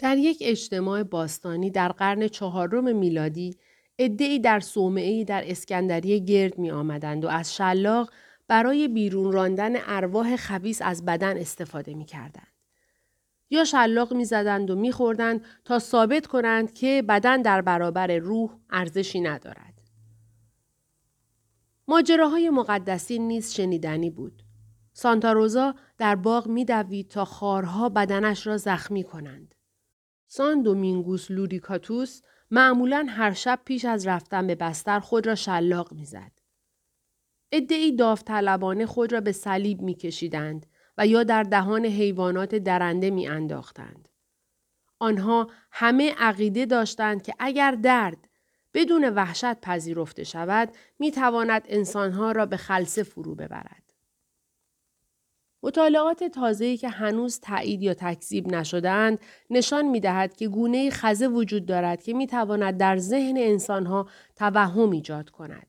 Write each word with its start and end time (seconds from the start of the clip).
در 0.00 0.18
یک 0.18 0.38
اجتماع 0.40 1.02
باستانی 1.02 1.70
در 1.70 1.88
قرن 1.88 2.28
چهارم 2.28 2.96
میلادی 2.96 3.56
ادعی 3.98 4.38
در 4.38 4.60
صومعه 4.60 5.24
در 5.24 5.42
اسکندریه 5.46 6.18
گرد 6.18 6.58
می 6.58 6.70
آمدند 6.70 7.24
و 7.24 7.28
از 7.28 7.56
شلاق 7.56 8.10
برای 8.48 8.88
بیرون 8.88 9.32
راندن 9.32 9.72
ارواح 9.76 10.36
خبیس 10.36 10.82
از 10.82 11.04
بدن 11.04 11.38
استفاده 11.38 11.94
می 11.94 12.04
کردند. 12.04 12.46
یا 13.50 13.64
شلاق 13.64 14.12
می 14.12 14.24
زدند 14.24 14.70
و 14.70 14.76
می 14.76 14.92
خوردند 14.92 15.44
تا 15.64 15.78
ثابت 15.78 16.26
کنند 16.26 16.72
که 16.74 17.04
بدن 17.08 17.42
در 17.42 17.62
برابر 17.62 18.16
روح 18.16 18.50
ارزشی 18.70 19.20
ندارد. 19.20 19.80
ماجراهای 21.88 22.50
مقدسین 22.50 23.28
نیز 23.28 23.54
شنیدنی 23.54 24.10
بود. 24.10 24.42
سانتا 24.92 25.74
در 25.98 26.16
باغ 26.16 26.46
می 26.46 26.64
دوید 26.64 27.08
تا 27.08 27.24
خارها 27.24 27.88
بدنش 27.88 28.46
را 28.46 28.56
زخمی 28.56 29.04
کنند. 29.04 29.54
سان 30.32 30.62
دومینگوس 30.62 31.30
لوریکاتوس 31.30 32.22
معمولا 32.50 33.06
هر 33.08 33.32
شب 33.32 33.60
پیش 33.64 33.84
از 33.84 34.06
رفتن 34.06 34.46
به 34.46 34.54
بستر 34.54 35.00
خود 35.00 35.26
را 35.26 35.34
شلاق 35.34 35.92
می‌زد. 35.92 36.32
ادعی 37.52 37.96
داوطلبانه 37.96 38.86
خود 38.86 39.12
را 39.12 39.20
به 39.20 39.32
صلیب 39.32 39.80
میکشیدند 39.80 40.66
و 40.98 41.06
یا 41.06 41.22
در 41.22 41.42
دهان 41.42 41.86
حیوانات 41.86 42.54
درنده 42.54 43.10
می 43.10 43.28
انداختند. 43.28 44.08
آنها 44.98 45.50
همه 45.70 46.14
عقیده 46.18 46.66
داشتند 46.66 47.22
که 47.22 47.34
اگر 47.38 47.70
درد 47.70 48.28
بدون 48.74 49.08
وحشت 49.08 49.60
پذیرفته 49.60 50.24
شود 50.24 50.76
می 50.98 51.10
تواند 51.10 51.62
انسانها 51.68 52.32
را 52.32 52.46
به 52.46 52.56
خلصه 52.56 53.02
فرو 53.02 53.34
ببرد. 53.34 53.89
مطالعات 55.62 56.24
تازه‌ای 56.24 56.76
که 56.76 56.88
هنوز 56.88 57.40
تایید 57.40 57.82
یا 57.82 57.94
تکذیب 57.94 58.48
نشدهاند 58.48 59.18
نشان 59.50 59.84
می‌دهد 59.86 60.36
که 60.36 60.48
گونه 60.48 60.90
خزه 60.90 61.28
وجود 61.28 61.66
دارد 61.66 62.02
که 62.02 62.14
می‌تواند 62.14 62.76
در 62.76 62.96
ذهن 62.96 63.36
انسانها 63.36 64.08
توهم 64.36 64.90
ایجاد 64.90 65.30
کند. 65.30 65.66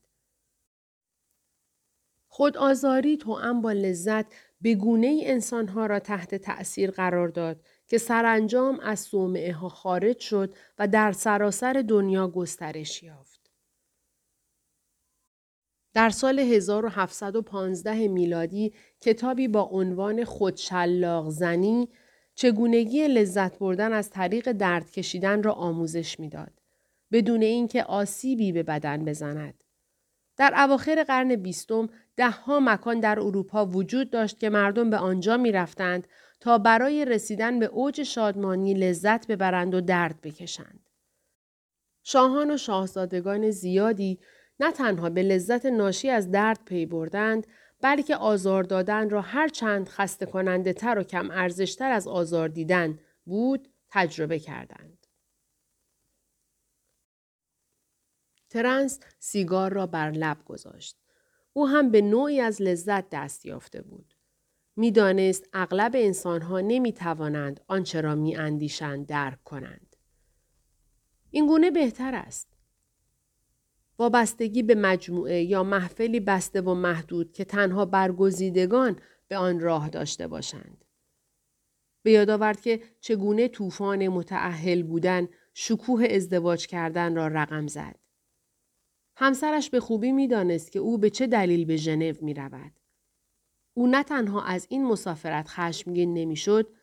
خود 2.27 2.57
آزاری 2.57 3.17
تو 3.17 3.61
با 3.61 3.71
لذت 3.71 4.25
به 4.61 4.75
گونه 4.75 5.07
ای 5.07 5.31
انسانها 5.31 5.85
را 5.85 5.99
تحت 5.99 6.35
تأثیر 6.35 6.91
قرار 6.91 7.27
داد 7.27 7.61
که 7.87 7.97
سرانجام 7.97 8.79
از 8.79 8.99
صومعه 8.99 9.53
ها 9.53 9.69
خارج 9.69 10.19
شد 10.19 10.55
و 10.79 10.87
در 10.87 11.11
سراسر 11.11 11.83
دنیا 11.87 12.27
گسترش 12.27 13.03
یافت. 13.03 13.30
در 15.93 16.09
سال 16.09 16.39
1715 16.39 18.07
میلادی 18.07 18.73
کتابی 19.01 19.47
با 19.47 19.61
عنوان 19.61 20.23
خودشلاق 20.23 21.29
زنی 21.29 21.89
چگونگی 22.35 23.07
لذت 23.07 23.59
بردن 23.59 23.93
از 23.93 24.09
طریق 24.09 24.51
درد 24.51 24.91
کشیدن 24.91 25.43
را 25.43 25.53
آموزش 25.53 26.19
می‌داد 26.19 26.51
بدون 27.11 27.41
اینکه 27.41 27.83
آسیبی 27.83 28.51
به 28.51 28.63
بدن 28.63 29.05
بزند. 29.05 29.63
در 30.37 30.53
اواخر 30.57 31.03
قرن 31.03 31.35
بیستم 31.35 31.89
دهها 32.15 32.59
مکان 32.59 32.99
در 32.99 33.19
اروپا 33.19 33.65
وجود 33.65 34.09
داشت 34.09 34.39
که 34.39 34.49
مردم 34.49 34.89
به 34.89 34.97
آنجا 34.97 35.37
می 35.37 35.51
رفتند 35.51 36.07
تا 36.39 36.57
برای 36.57 37.05
رسیدن 37.05 37.59
به 37.59 37.65
اوج 37.65 38.03
شادمانی 38.03 38.73
لذت 38.73 39.27
ببرند 39.27 39.73
و 39.73 39.81
درد 39.81 40.21
بکشند. 40.21 40.89
شاهان 42.03 42.51
و 42.51 42.57
شاهزادگان 42.57 43.51
زیادی 43.51 44.19
نه 44.61 44.71
تنها 44.71 45.09
به 45.09 45.23
لذت 45.23 45.65
ناشی 45.65 46.09
از 46.09 46.31
درد 46.31 46.59
پی 46.65 46.85
بردند 46.85 47.47
بلکه 47.81 48.15
آزار 48.15 48.63
دادن 48.63 49.09
را 49.09 49.21
هر 49.21 49.47
چند 49.47 49.89
خسته 49.89 50.25
کننده 50.25 50.73
تر 50.73 50.99
و 50.99 51.03
کم 51.03 51.31
ارزشتر 51.31 51.91
از 51.91 52.07
آزار 52.07 52.47
دیدن 52.47 52.99
بود 53.25 53.67
تجربه 53.89 54.39
کردند. 54.39 55.07
ترنس 58.49 58.99
سیگار 59.19 59.73
را 59.73 59.87
بر 59.87 60.11
لب 60.11 60.37
گذاشت. 60.45 60.97
او 61.53 61.67
هم 61.67 61.91
به 61.91 62.01
نوعی 62.01 62.41
از 62.41 62.61
لذت 62.61 63.09
دست 63.09 63.45
یافته 63.45 63.81
بود. 63.81 64.13
می‌دانست 64.75 65.49
اغلب 65.53 65.91
انسانها 65.95 66.59
نمی 66.59 66.93
توانند 66.93 67.61
آنچه 67.67 68.01
را 68.01 68.15
می 68.15 68.35
اندیشند 68.35 69.07
درک 69.07 69.43
کنند. 69.43 69.95
این 71.29 71.47
گونه 71.47 71.71
بهتر 71.71 72.15
است. 72.15 72.50
وابستگی 74.01 74.63
به 74.63 74.75
مجموعه 74.75 75.43
یا 75.43 75.63
محفلی 75.63 76.19
بسته 76.19 76.61
و 76.61 76.73
محدود 76.73 77.33
که 77.33 77.45
تنها 77.45 77.85
برگزیدگان 77.85 78.99
به 79.27 79.37
آن 79.37 79.59
راه 79.59 79.89
داشته 79.89 80.27
باشند. 80.27 80.85
به 82.03 82.11
یاد 82.11 82.29
آورد 82.29 82.61
که 82.61 82.81
چگونه 83.01 83.47
طوفان 83.47 84.07
متعهل 84.07 84.83
بودن 84.83 85.27
شکوه 85.53 86.05
ازدواج 86.05 86.67
کردن 86.67 87.15
را 87.15 87.27
رقم 87.27 87.67
زد. 87.67 87.95
همسرش 89.17 89.69
به 89.69 89.79
خوبی 89.79 90.11
می‌دانست 90.11 90.71
که 90.71 90.79
او 90.79 90.97
به 90.97 91.09
چه 91.09 91.27
دلیل 91.27 91.65
به 91.65 91.75
ژنو 91.75 92.13
می 92.21 92.33
رود. 92.33 92.71
او 93.73 93.87
نه 93.87 94.03
تنها 94.03 94.43
از 94.43 94.67
این 94.69 94.85
مسافرت 94.85 95.47
خشمگین 95.47 96.13
نمی‌شد 96.13 96.73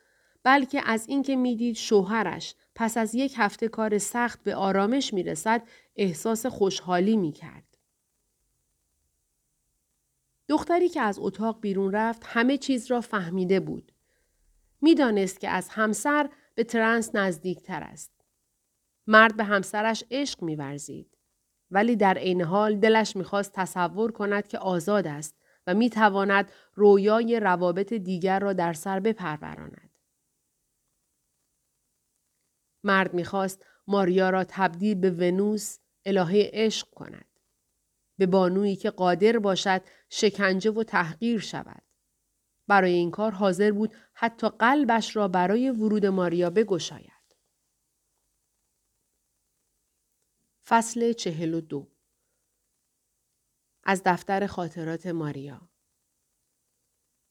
بلکه 0.43 0.83
از 0.85 1.09
اینکه 1.09 1.37
می‌دید 1.37 1.77
شوهرش 1.77 2.55
پس 2.81 2.97
از 2.97 3.15
یک 3.15 3.35
هفته 3.37 3.69
کار 3.69 3.99
سخت 3.99 4.43
به 4.43 4.55
آرامش 4.55 5.15
می 5.15 5.23
رسد 5.23 5.63
احساس 5.97 6.47
خوشحالی 6.47 7.17
می 7.17 7.33
کرد. 7.33 7.79
دختری 10.49 10.89
که 10.89 11.01
از 11.01 11.19
اتاق 11.19 11.61
بیرون 11.61 11.93
رفت 11.93 12.23
همه 12.25 12.57
چیز 12.57 12.91
را 12.91 13.01
فهمیده 13.01 13.61
بود. 13.61 13.93
می‌دانست 14.81 15.41
که 15.41 15.49
از 15.49 15.69
همسر 15.69 16.31
به 16.55 16.65
ترنس 16.65 17.15
نزدیک 17.15 17.63
تر 17.63 17.83
است. 17.83 18.13
مرد 19.07 19.37
به 19.37 19.45
همسرش 19.45 20.05
عشق 20.11 20.43
میورزید. 20.43 21.19
ولی 21.71 21.97
در 21.97 22.19
عین 22.19 22.43
حال 22.43 22.77
دلش 22.77 23.17
می‌خواست 23.17 23.53
تصور 23.53 24.13
کند 24.13 24.49
که 24.49 24.59
آزاد 24.59 25.07
است 25.07 25.37
و 25.67 25.75
می‌تواند 25.75 26.53
رویای 26.75 27.41
روابط 27.41 27.93
دیگر 27.93 28.39
را 28.39 28.53
در 28.53 28.73
سر 28.73 29.01
بپروراند. 29.01 29.88
مرد 32.85 33.15
می‌خواست 33.15 33.65
ماریا 33.87 34.31
را 34.31 34.45
تبدیل 34.49 34.95
به 34.95 35.11
ونوس 35.11 35.79
الهه 36.05 36.51
عشق 36.53 36.91
کند. 36.91 37.27
به 38.19 38.27
بانویی 38.27 38.77
که 38.77 38.91
قادر 38.91 39.39
باشد 39.39 39.83
شکنجه 40.11 40.71
و 40.71 40.83
تحقیر 40.83 41.41
شود. 41.41 41.83
برای 42.69 42.93
این 42.93 43.11
کار 43.11 43.33
حاضر 43.33 43.73
بود 43.73 43.95
حتی 44.15 44.49
قلبش 44.49 45.17
را 45.17 45.29
برای 45.29 45.71
ورود 45.71 46.07
ماریا 46.07 46.51
بگشاید. 46.51 47.13
فصل 50.67 51.13
چهل 51.13 51.55
و 51.55 51.61
دو 51.61 51.89
از 53.85 54.03
دفتر 54.05 54.47
خاطرات 54.47 55.07
ماریا 55.07 55.71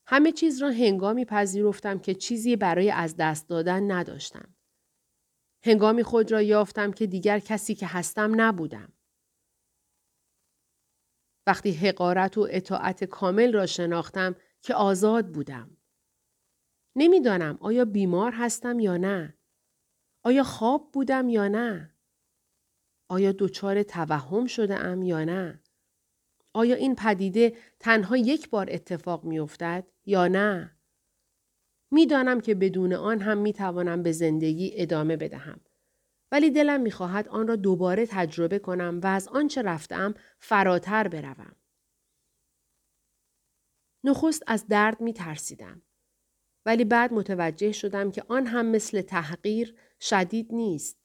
همه 0.07 0.31
چیز 0.31 0.61
را 0.61 0.69
هنگامی 0.69 1.25
پذیرفتم 1.25 1.99
که 1.99 2.15
چیزی 2.15 2.55
برای 2.55 2.91
از 2.91 3.15
دست 3.17 3.49
دادن 3.49 3.91
نداشتم. 3.91 4.56
هنگامی 5.63 6.03
خود 6.03 6.31
را 6.31 6.41
یافتم 6.41 6.91
که 6.91 7.07
دیگر 7.07 7.39
کسی 7.39 7.75
که 7.75 7.87
هستم 7.87 8.41
نبودم. 8.41 8.93
وقتی 11.47 11.71
حقارت 11.71 12.37
و 12.37 12.47
اطاعت 12.51 13.03
کامل 13.03 13.53
را 13.53 13.65
شناختم 13.65 14.35
که 14.61 14.73
آزاد 14.73 15.27
بودم. 15.27 15.77
نمی‌دانم 16.95 17.57
آیا 17.61 17.85
بیمار 17.85 18.31
هستم 18.31 18.79
یا 18.79 18.97
نه؟ 18.97 19.37
آیا 20.23 20.43
خواب 20.43 20.91
بودم 20.91 21.29
یا 21.29 21.47
نه؟ 21.47 21.93
آیا 23.09 23.33
دچار 23.39 23.83
توهم 23.83 24.45
شده 24.45 24.75
ام 24.75 25.03
یا 25.03 25.23
نه؟ 25.23 25.63
آیا 26.53 26.75
این 26.75 26.95
پدیده 26.95 27.57
تنها 27.79 28.17
یک 28.17 28.49
بار 28.49 28.67
اتفاق 28.71 29.23
می 29.23 29.39
افتد 29.39 29.91
یا 30.05 30.27
نه؟ 30.27 30.76
می‌دانم 31.91 32.41
که 32.41 32.55
بدون 32.55 32.93
آن 32.93 33.19
هم 33.19 33.37
می 33.37 33.53
توانم 33.53 34.03
به 34.03 34.11
زندگی 34.11 34.71
ادامه 34.75 35.17
بدهم. 35.17 35.59
ولی 36.31 36.51
دلم 36.51 36.81
می 36.81 36.91
خواهد 36.91 37.27
آن 37.27 37.47
را 37.47 37.55
دوباره 37.55 38.05
تجربه 38.05 38.59
کنم 38.59 38.99
و 39.03 39.07
از 39.07 39.27
آنچه 39.27 39.61
رفتم 39.61 40.13
فراتر 40.39 41.07
بروم. 41.07 41.55
نخست 44.03 44.43
از 44.47 44.67
درد 44.67 45.01
می 45.01 45.13
ترسیدم. 45.13 45.81
ولی 46.65 46.85
بعد 46.85 47.13
متوجه 47.13 47.71
شدم 47.71 48.11
که 48.11 48.23
آن 48.27 48.47
هم 48.47 48.65
مثل 48.65 49.01
تحقیر 49.01 49.75
شدید 49.99 50.53
نیست. 50.53 50.97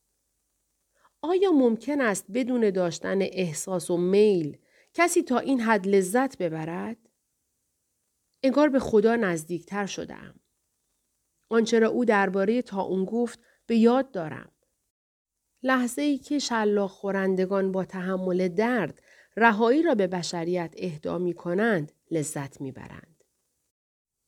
آیا 1.22 1.52
ممکن 1.52 2.00
است 2.00 2.26
بدون 2.34 2.70
داشتن 2.70 3.22
احساس 3.22 3.90
و 3.90 3.96
میل 3.96 4.58
کسی 4.94 5.22
تا 5.22 5.38
این 5.38 5.60
حد 5.60 5.88
لذت 5.88 6.38
ببرد؟ 6.38 6.96
انگار 8.42 8.68
به 8.68 8.78
خدا 8.78 9.16
نزدیکتر 9.16 9.86
شدم. 9.86 10.41
آنچه 11.52 11.78
را 11.78 11.88
او 11.88 12.04
درباره 12.04 12.62
اون 12.72 13.04
گفت 13.04 13.40
به 13.66 13.76
یاد 13.76 14.10
دارم. 14.10 14.52
لحظه 15.62 16.02
ای 16.02 16.19
که 16.19 16.38
شلاق 16.38 16.90
خورندگان 16.90 17.72
با 17.72 17.84
تحمل 17.84 18.49
درد 18.49 19.02
رهایی 19.37 19.82
را 19.82 19.94
به 19.94 20.06
بشریت 20.06 20.75
اهدا 20.78 21.19
می 21.19 21.34
کنند 21.34 21.93
لذت 22.10 22.60
می 22.60 22.72
برند. 22.72 23.25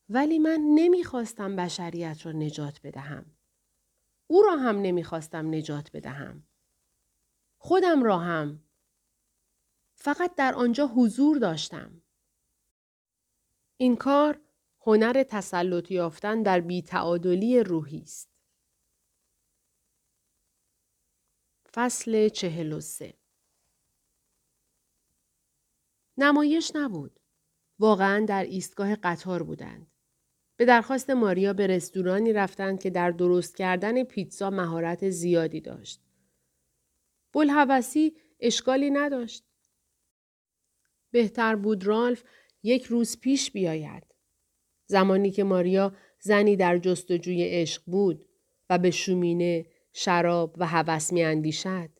ولی 0.08 0.38
من 0.38 0.60
نمی‌خواستم 0.74 1.56
بشریت 1.56 2.26
را 2.26 2.32
نجات 2.32 2.80
بدهم. 2.84 3.26
او 4.26 4.42
را 4.42 4.56
هم 4.56 4.80
نمی‌خواستم 4.82 5.54
نجات 5.54 5.90
بدهم. 5.92 6.46
خودم 7.58 8.02
را 8.02 8.18
هم. 8.18 8.64
فقط 9.94 10.34
در 10.34 10.54
آنجا 10.54 10.86
حضور 10.86 11.38
داشتم. 11.38 12.02
این 13.76 13.96
کار 13.96 14.40
هنر 14.86 15.22
تسلط 15.22 15.90
یافتن 15.90 16.42
در 16.42 16.60
بیتعادلی 16.60 17.60
روحی 17.60 18.02
است. 18.02 18.30
فصل 21.74 22.28
چهل 22.28 22.72
و 22.72 22.80
سه 22.80 23.14
نمایش 26.16 26.72
نبود. 26.74 27.20
واقعا 27.78 28.24
در 28.28 28.44
ایستگاه 28.44 28.96
قطار 28.96 29.42
بودند. 29.42 29.86
به 30.56 30.64
درخواست 30.64 31.10
ماریا 31.10 31.52
به 31.52 31.66
رستورانی 31.66 32.32
رفتند 32.32 32.80
که 32.80 32.90
در 32.90 33.10
درست 33.10 33.56
کردن 33.56 34.04
پیتزا 34.04 34.50
مهارت 34.50 35.10
زیادی 35.10 35.60
داشت. 35.60 36.00
بلحوثی 37.32 38.16
اشکالی 38.40 38.90
نداشت. 38.90 39.44
بهتر 41.10 41.56
بود 41.56 41.86
رالف 41.86 42.24
یک 42.62 42.84
روز 42.84 43.20
پیش 43.20 43.50
بیاید. 43.50 44.13
زمانی 44.86 45.30
که 45.30 45.44
ماریا 45.44 45.92
زنی 46.20 46.56
در 46.56 46.78
جستجوی 46.78 47.44
عشق 47.44 47.82
بود 47.86 48.28
و 48.70 48.78
به 48.78 48.90
شومینه، 48.90 49.66
شراب 49.92 50.54
و 50.58 50.66
هوس 50.66 51.12
می 51.12 51.22
اندیشد. 51.22 51.90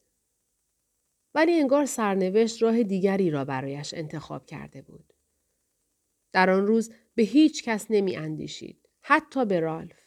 ولی 1.34 1.52
انگار 1.52 1.86
سرنوشت 1.86 2.62
راه 2.62 2.82
دیگری 2.82 3.30
را 3.30 3.44
برایش 3.44 3.94
انتخاب 3.94 4.46
کرده 4.46 4.82
بود. 4.82 5.12
در 6.32 6.50
آن 6.50 6.66
روز 6.66 6.92
به 7.14 7.22
هیچ 7.22 7.64
کس 7.64 7.86
نمی 7.90 8.16
اندیشید. 8.16 8.88
حتی 9.00 9.44
به 9.44 9.60
رالف. 9.60 10.04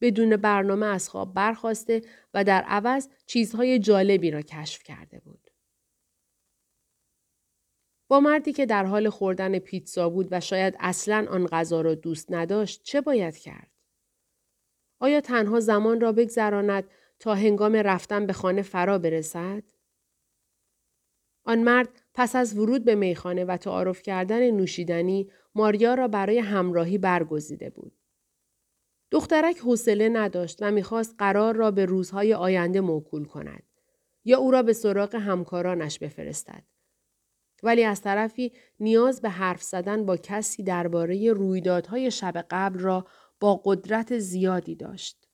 بدون 0.00 0.36
برنامه 0.36 0.86
از 0.86 1.08
خواب 1.08 1.34
برخواسته 1.34 2.02
و 2.34 2.44
در 2.44 2.62
عوض 2.62 3.08
چیزهای 3.26 3.78
جالبی 3.78 4.30
را 4.30 4.42
کشف 4.42 4.82
کرده 4.82 5.20
بود. 5.20 5.45
با 8.08 8.20
مردی 8.20 8.52
که 8.52 8.66
در 8.66 8.84
حال 8.84 9.08
خوردن 9.08 9.58
پیتزا 9.58 10.08
بود 10.08 10.28
و 10.30 10.40
شاید 10.40 10.76
اصلا 10.80 11.26
آن 11.30 11.46
غذا 11.46 11.80
را 11.80 11.94
دوست 11.94 12.32
نداشت 12.32 12.82
چه 12.82 13.00
باید 13.00 13.36
کرد؟ 13.36 13.70
آیا 14.98 15.20
تنها 15.20 15.60
زمان 15.60 16.00
را 16.00 16.12
بگذراند 16.12 16.84
تا 17.18 17.34
هنگام 17.34 17.76
رفتن 17.76 18.26
به 18.26 18.32
خانه 18.32 18.62
فرا 18.62 18.98
برسد؟ 18.98 19.62
آن 21.44 21.62
مرد 21.62 21.88
پس 22.14 22.36
از 22.36 22.58
ورود 22.58 22.84
به 22.84 22.94
میخانه 22.94 23.44
و 23.44 23.56
تعارف 23.56 24.02
کردن 24.02 24.50
نوشیدنی 24.50 25.30
ماریا 25.54 25.94
را 25.94 26.08
برای 26.08 26.38
همراهی 26.38 26.98
برگزیده 26.98 27.70
بود. 27.70 27.92
دخترک 29.10 29.58
حوصله 29.58 30.08
نداشت 30.08 30.58
و 30.60 30.70
می‌خواست 30.70 31.14
قرار 31.18 31.56
را 31.56 31.70
به 31.70 31.84
روزهای 31.84 32.34
آینده 32.34 32.80
موکول 32.80 33.24
کند 33.24 33.62
یا 34.24 34.38
او 34.38 34.50
را 34.50 34.62
به 34.62 34.72
سراغ 34.72 35.14
همکارانش 35.14 35.98
بفرستد. 35.98 36.62
ولی 37.66 37.84
از 37.84 38.00
طرفی 38.00 38.52
نیاز 38.80 39.20
به 39.20 39.28
حرف 39.28 39.62
زدن 39.62 40.06
با 40.06 40.16
کسی 40.16 40.62
درباره 40.62 41.32
رویدادهای 41.32 42.10
شب 42.10 42.46
قبل 42.50 42.78
را 42.78 43.06
با 43.40 43.60
قدرت 43.64 44.18
زیادی 44.18 44.74
داشت. 44.74 45.28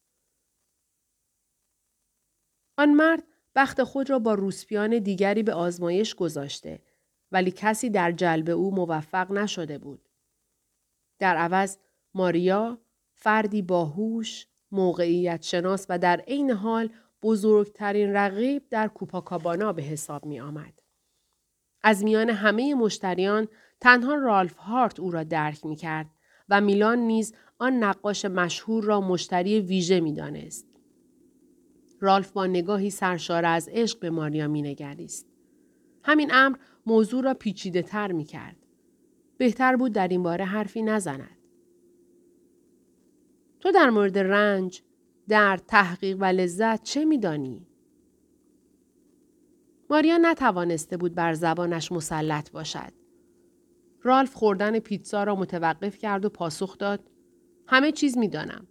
آن 2.79 2.93
مرد 2.95 3.23
بخت 3.55 3.83
خود 3.83 4.11
را 4.11 4.19
با 4.19 4.35
روسپیان 4.35 4.99
دیگری 4.99 5.43
به 5.43 5.55
آزمایش 5.55 6.15
گذاشته 6.15 6.83
ولی 7.33 7.51
کسی 7.51 7.91
در 7.91 8.13
جلب 8.13 8.51
او 8.51 8.75
موفق 8.75 9.33
نشده 9.33 9.79
بود. 9.79 10.09
در 11.19 11.37
عوض 11.37 11.77
ماریا 12.15 12.79
فردی 13.15 13.63
باهوش، 13.63 14.47
موقعیت 14.71 15.43
شناس 15.43 15.87
و 15.89 15.99
در 15.99 16.21
عین 16.21 16.51
حال 16.51 16.91
بزرگترین 17.23 18.13
رقیب 18.13 18.69
در 18.69 18.89
کوپاکابانا 18.89 19.73
به 19.73 19.83
حساب 19.83 20.27
می 20.27 20.41
آمد. 20.41 20.82
از 21.83 22.05
میان 22.05 22.31
همه 22.31 22.75
مشتریان 22.75 23.49
تنها 23.81 24.15
رالف 24.15 24.57
هارت 24.57 25.01
او 25.01 25.11
را 25.11 25.23
درک 25.23 25.67
می 25.67 25.77
کرد 25.77 26.11
و 26.49 26.61
میلان 26.61 26.99
نیز 26.99 27.35
آن 27.59 27.85
نقاش 27.85 28.25
مشهور 28.25 28.85
را 28.85 29.01
مشتری 29.01 29.61
ویژه 29.61 30.01
می 30.01 30.13
دانست. 30.13 30.67
رالف 32.01 32.31
با 32.33 32.47
نگاهی 32.47 32.91
سرشار 32.91 33.45
از 33.45 33.69
عشق 33.73 33.99
به 33.99 34.11
ماریا 34.11 34.49
می 34.49 34.63
نگریست. 34.63 35.27
همین 36.05 36.35
امر 36.35 36.57
موضوع 36.87 37.25
را 37.25 37.35
پیچیده 37.35 37.83
تر 37.83 38.13
می 38.13 38.25
کرد. 38.25 38.57
بهتر 39.39 39.77
بود 39.77 39.93
در 39.93 40.09
این 40.09 40.23
باره 40.23 40.45
حرفی 40.45 40.83
نزند. 40.83 41.39
تو 43.61 43.71
در 43.71 43.91
مورد 43.91 44.19
رنج، 44.19 44.83
در 45.29 45.57
تحقیق 45.57 46.17
و 46.21 46.25
لذت 46.25 46.83
چه 46.83 47.05
میدانی؟ 47.05 47.67
ماریا 49.93 50.19
نتوانسته 50.19 50.97
بود 50.97 51.15
بر 51.15 51.35
زبانش 51.35 51.93
مسلط 51.93 52.51
باشد. 52.51 52.93
رالف 54.03 54.35
خوردن 54.35 54.79
پیتزا 54.79 55.25
را 55.25 55.35
متوقف 55.35 55.99
کرد 55.99 56.25
و 56.25 56.29
پاسخ 56.29 56.79
داد 56.79 57.11
همه 57.67 57.93
چیز 57.93 58.19
می‌دانم 58.19 58.67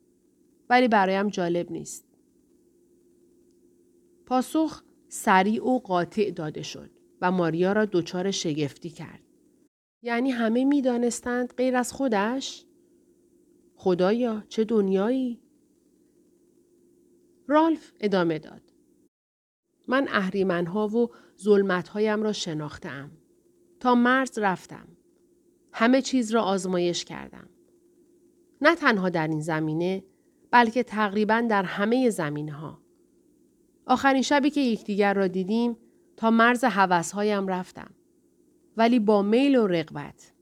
ولی 0.69 0.87
برایم 0.87 1.27
جالب 1.27 1.71
نیست. 1.71 2.07
پاسخ 4.25 4.83
سریع 5.09 5.67
و 5.67 5.79
قاطع 5.79 6.31
داده 6.31 6.61
شد 6.61 6.89
و 7.21 7.31
ماریا 7.31 7.73
را 7.73 7.85
دچار 7.85 8.31
شگفتی 8.31 8.89
کرد. 8.89 9.23
یعنی 10.01 10.31
همه 10.31 10.65
می‌دانستند 10.65 11.53
غیر 11.53 11.75
از 11.75 11.93
خودش؟ 11.93 12.65
خدایا 13.75 14.43
چه 14.49 14.63
دنیایی؟ 14.63 15.41
رالف 17.47 17.91
ادامه 17.99 18.39
داد. 18.39 18.70
من 19.91 20.07
اهریمنها 20.11 20.87
و 20.87 21.09
ظلمتهایم 21.41 22.23
را 22.23 22.33
شناختم. 22.33 23.11
تا 23.79 23.95
مرز 23.95 24.39
رفتم. 24.39 24.87
همه 25.73 26.01
چیز 26.01 26.31
را 26.31 26.41
آزمایش 26.41 27.05
کردم. 27.05 27.49
نه 28.61 28.75
تنها 28.75 29.09
در 29.09 29.27
این 29.27 29.41
زمینه 29.41 30.03
بلکه 30.51 30.83
تقریبا 30.83 31.41
در 31.49 31.63
همه 31.63 32.09
زمینه 32.09 32.51
ها. 32.51 32.81
آخرین 33.85 34.21
شبی 34.21 34.49
که 34.49 34.61
یکدیگر 34.61 35.13
را 35.13 35.27
دیدیم 35.27 35.77
تا 36.17 36.31
مرز 36.31 36.63
حوثهایم 36.63 37.47
رفتم. 37.47 37.91
ولی 38.77 38.99
با 38.99 39.21
میل 39.21 39.55
و 39.55 39.67
رقبت. 39.67 40.33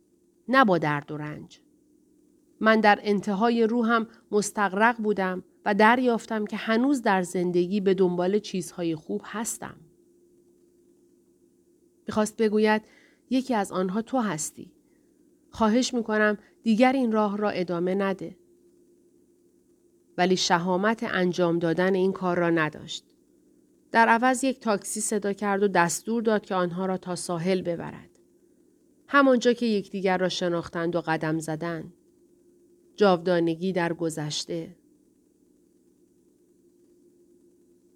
نه 0.47 0.65
با 0.65 0.77
درد 0.77 1.11
و 1.11 1.17
رنج. 1.17 1.61
من 2.59 2.79
در 2.79 2.99
انتهای 3.03 3.63
روحم 3.63 4.07
مستقرق 4.31 4.97
بودم 4.97 5.43
و 5.65 5.73
دریافتم 5.73 6.45
که 6.45 6.57
هنوز 6.57 7.01
در 7.01 7.21
زندگی 7.21 7.81
به 7.81 7.93
دنبال 7.93 8.39
چیزهای 8.39 8.95
خوب 8.95 9.21
هستم. 9.25 9.75
می‌خواست 12.07 12.37
بگوید 12.37 12.81
یکی 13.29 13.53
از 13.53 13.71
آنها 13.71 14.01
تو 14.01 14.17
هستی. 14.19 14.71
خواهش 15.49 15.93
می‌کنم 15.93 16.37
دیگر 16.63 16.91
این 16.91 17.11
راه 17.11 17.37
را 17.37 17.49
ادامه 17.49 17.95
نده. 17.95 18.37
ولی 20.17 20.37
شهامت 20.37 21.03
انجام 21.03 21.59
دادن 21.59 21.95
این 21.95 22.11
کار 22.11 22.37
را 22.37 22.49
نداشت. 22.49 23.05
در 23.91 24.07
عوض 24.07 24.43
یک 24.43 24.59
تاکسی 24.59 25.01
صدا 25.01 25.33
کرد 25.33 25.63
و 25.63 25.67
دستور 25.67 26.21
داد 26.21 26.45
که 26.45 26.55
آنها 26.55 26.85
را 26.85 26.97
تا 26.97 27.15
ساحل 27.15 27.61
ببرد. 27.61 28.09
همانجا 29.07 29.53
که 29.53 29.65
یکدیگر 29.65 30.17
را 30.17 30.29
شناختند 30.29 30.95
و 30.95 31.01
قدم 31.01 31.39
زدند. 31.39 31.93
جاودانگی 32.95 33.73
در 33.73 33.93
گذشته. 33.93 34.75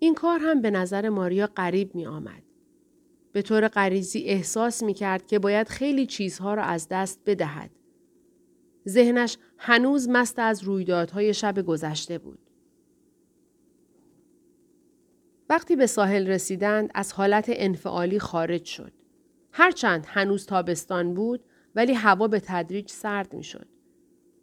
این 0.04 0.14
کار 0.14 0.40
هم 0.40 0.62
به 0.62 0.72
نظر 0.72 1.10
ماریا 1.10 1.48
قریب 1.48 1.96
می 1.96 2.06
آمد. 2.06 2.44
به 3.32 3.42
طور 3.42 3.68
غریزی 3.68 4.24
احساس 4.24 4.84
می 4.84 4.94
کرد 4.94 5.28
که 5.28 5.40
باید 5.40 5.68
خیلی 5.68 6.06
چیزها 6.06 6.54
را 6.54 6.64
از 6.64 6.88
دست 6.92 7.22
بدهد. 7.26 7.72
ذهنش 8.88 9.38
هنوز 9.58 10.10
مست 10.10 10.40
از 10.40 10.64
رویدادهای 10.64 11.34
شب 11.34 11.62
گذشته 11.62 12.18
بود. 12.18 12.40
وقتی 15.50 15.76
به 15.76 15.88
ساحل 15.88 16.28
رسیدند 16.28 16.92
از 16.96 17.14
حالت 17.14 17.46
انفعالی 17.48 18.20
خارج 18.20 18.66
شد. 18.66 18.92
هرچند 19.52 20.06
هنوز 20.08 20.46
تابستان 20.46 21.14
بود 21.14 21.44
ولی 21.76 21.94
هوا 21.94 22.28
به 22.28 22.40
تدریج 22.40 22.90
سرد 22.90 23.34
می 23.34 23.44
شد. 23.44 23.68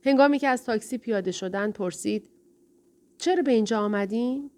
هنگامی 0.05 0.39
که 0.39 0.49
از 0.49 0.65
تاکسی 0.65 0.99
پیاده 0.99 1.33
شدن 1.33 1.71
پرسید 1.71 2.31
چرا 3.19 3.43
به 3.43 3.53
اینجا 3.53 3.81
آمدیم؟ 3.81 4.51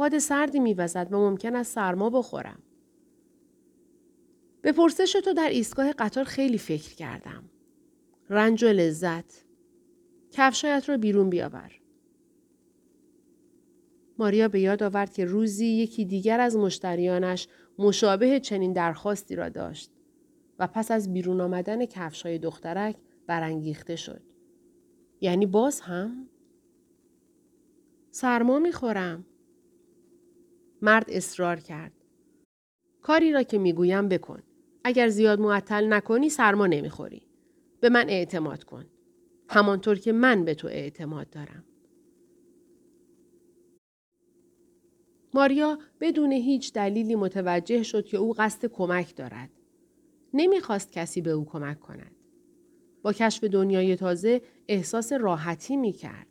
باد 0.00 0.18
سردی 0.18 0.60
میوزد 0.60 1.08
و 1.12 1.16
ممکن 1.16 1.56
است 1.56 1.74
سرما 1.74 2.10
بخورم. 2.10 2.62
به 4.62 4.72
پرسش 4.72 5.12
تو 5.24 5.32
در 5.32 5.48
ایستگاه 5.48 5.92
قطار 5.92 6.24
خیلی 6.24 6.58
فکر 6.58 6.94
کردم. 6.94 7.44
رنج 8.30 8.64
و 8.64 8.66
لذت. 8.66 9.44
کفشایت 10.30 10.88
رو 10.88 10.98
بیرون 10.98 11.30
بیاور. 11.30 11.80
ماریا 14.18 14.48
به 14.48 14.60
یاد 14.60 14.82
آورد 14.82 15.12
که 15.12 15.24
روزی 15.24 15.66
یکی 15.66 16.04
دیگر 16.04 16.40
از 16.40 16.56
مشتریانش 16.56 17.48
مشابه 17.78 18.40
چنین 18.40 18.72
درخواستی 18.72 19.36
را 19.36 19.48
داشت 19.48 19.90
و 20.58 20.66
پس 20.66 20.90
از 20.90 21.12
بیرون 21.12 21.40
آمدن 21.40 21.86
کفشای 21.86 22.38
دخترک 22.38 22.96
برانگیخته 23.26 23.96
شد. 23.96 24.22
یعنی 25.20 25.46
باز 25.46 25.80
هم؟ 25.80 26.28
سرما 28.10 28.58
می‌خورم. 28.58 29.24
مرد 30.82 31.04
اصرار 31.08 31.60
کرد. 31.60 31.92
کاری 33.02 33.32
را 33.32 33.42
که 33.42 33.58
می‌گویم 33.58 34.08
بکن. 34.08 34.42
اگر 34.84 35.08
زیاد 35.08 35.40
معطل 35.40 35.92
نکنی 35.92 36.28
سرما 36.28 36.66
نمی‌خوری. 36.66 37.22
به 37.80 37.88
من 37.88 38.08
اعتماد 38.08 38.64
کن. 38.64 38.84
همانطور 39.48 39.98
که 39.98 40.12
من 40.12 40.44
به 40.44 40.54
تو 40.54 40.68
اعتماد 40.68 41.30
دارم. 41.30 41.64
ماریا 45.34 45.78
بدون 46.00 46.32
هیچ 46.32 46.72
دلیلی 46.72 47.14
متوجه 47.14 47.82
شد 47.82 48.04
که 48.04 48.16
او 48.16 48.32
قصد 48.32 48.66
کمک 48.66 49.16
دارد. 49.16 49.50
نمی‌خواست 50.34 50.92
کسی 50.92 51.20
به 51.20 51.30
او 51.30 51.44
کمک 51.44 51.80
کند. 51.80 52.16
با 53.02 53.12
کشف 53.12 53.44
دنیای 53.44 53.96
تازه 53.96 54.42
احساس 54.68 55.12
راحتی 55.12 55.76
می 55.76 55.92
کرد. 55.92 56.26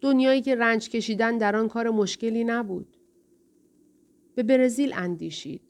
دنیایی 0.00 0.42
که 0.42 0.54
رنج 0.54 0.88
کشیدن 0.88 1.38
در 1.38 1.56
آن 1.56 1.68
کار 1.68 1.90
مشکلی 1.90 2.44
نبود. 2.44 2.96
به 4.34 4.42
برزیل 4.42 4.92
اندیشید. 4.94 5.62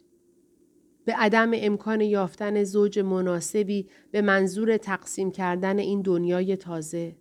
به 1.05 1.13
عدم 1.13 1.51
امکان 1.55 2.01
یافتن 2.01 2.65
زوج 2.65 2.99
مناسبی 2.99 3.89
به 4.11 4.23
منظور 4.23 4.77
تقسیم 4.77 5.31
کردن 5.31 5.79
این 5.79 6.03
دنیای 6.03 6.57
تازه. 6.57 7.17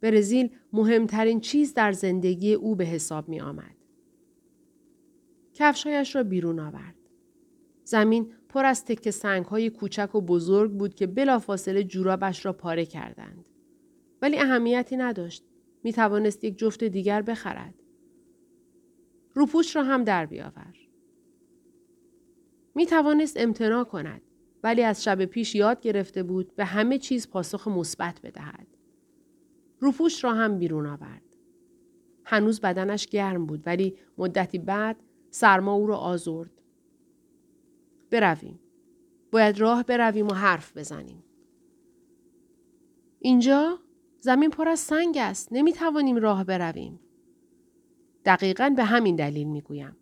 برزیل 0.00 0.50
مهمترین 0.72 1.40
چیز 1.40 1.74
در 1.74 1.92
زندگی 1.92 2.54
او 2.54 2.76
به 2.76 2.84
حساب 2.84 3.28
می 3.28 3.40
آمد. 3.40 3.76
کفشایش 5.52 6.16
را 6.16 6.22
بیرون 6.22 6.58
آورد. 6.58 6.94
زمین 7.84 8.32
پر 8.48 8.64
از 8.64 8.84
تکه 8.84 9.10
سنگ 9.10 9.44
های 9.44 9.70
کوچک 9.70 10.14
و 10.14 10.20
بزرگ 10.20 10.72
بود 10.72 10.94
که 10.94 11.06
بلافاصله 11.06 11.84
جورابش 11.84 12.46
را 12.46 12.52
پاره 12.52 12.86
کردند. 12.86 13.44
ولی 14.22 14.38
اهمیتی 14.38 14.96
نداشت. 14.96 15.44
می 15.82 15.92
توانست 15.92 16.44
یک 16.44 16.58
جفت 16.58 16.84
دیگر 16.84 17.22
بخرد. 17.22 17.74
روپوش 19.34 19.76
را 19.76 19.82
هم 19.82 20.04
در 20.04 20.26
بیاور. 20.26 20.74
می 22.74 22.86
توانست 22.86 23.36
امتناع 23.40 23.84
کند 23.84 24.22
ولی 24.62 24.82
از 24.82 25.04
شب 25.04 25.24
پیش 25.24 25.54
یاد 25.54 25.80
گرفته 25.80 26.22
بود 26.22 26.56
به 26.56 26.64
همه 26.64 26.98
چیز 26.98 27.30
پاسخ 27.30 27.68
مثبت 27.68 28.20
بدهد. 28.22 28.66
روپوش 29.80 30.24
را 30.24 30.34
هم 30.34 30.58
بیرون 30.58 30.86
آورد. 30.86 31.22
هنوز 32.24 32.60
بدنش 32.60 33.06
گرم 33.06 33.46
بود 33.46 33.62
ولی 33.66 33.98
مدتی 34.18 34.58
بعد 34.58 34.96
سرما 35.30 35.72
او 35.72 35.86
را 35.86 35.96
آزرد. 35.96 36.50
برویم. 38.10 38.60
باید 39.32 39.58
راه 39.58 39.82
برویم 39.82 40.28
و 40.28 40.32
حرف 40.32 40.76
بزنیم. 40.76 41.24
اینجا 43.18 43.78
زمین 44.20 44.50
پر 44.50 44.68
از 44.68 44.80
سنگ 44.80 45.18
است. 45.18 45.48
نمی 45.52 45.72
توانیم 45.72 46.16
راه 46.16 46.44
برویم. 46.44 47.00
دقیقا 48.24 48.74
به 48.76 48.84
همین 48.84 49.16
دلیل 49.16 49.48
می 49.48 49.60
گویم. 49.60 49.96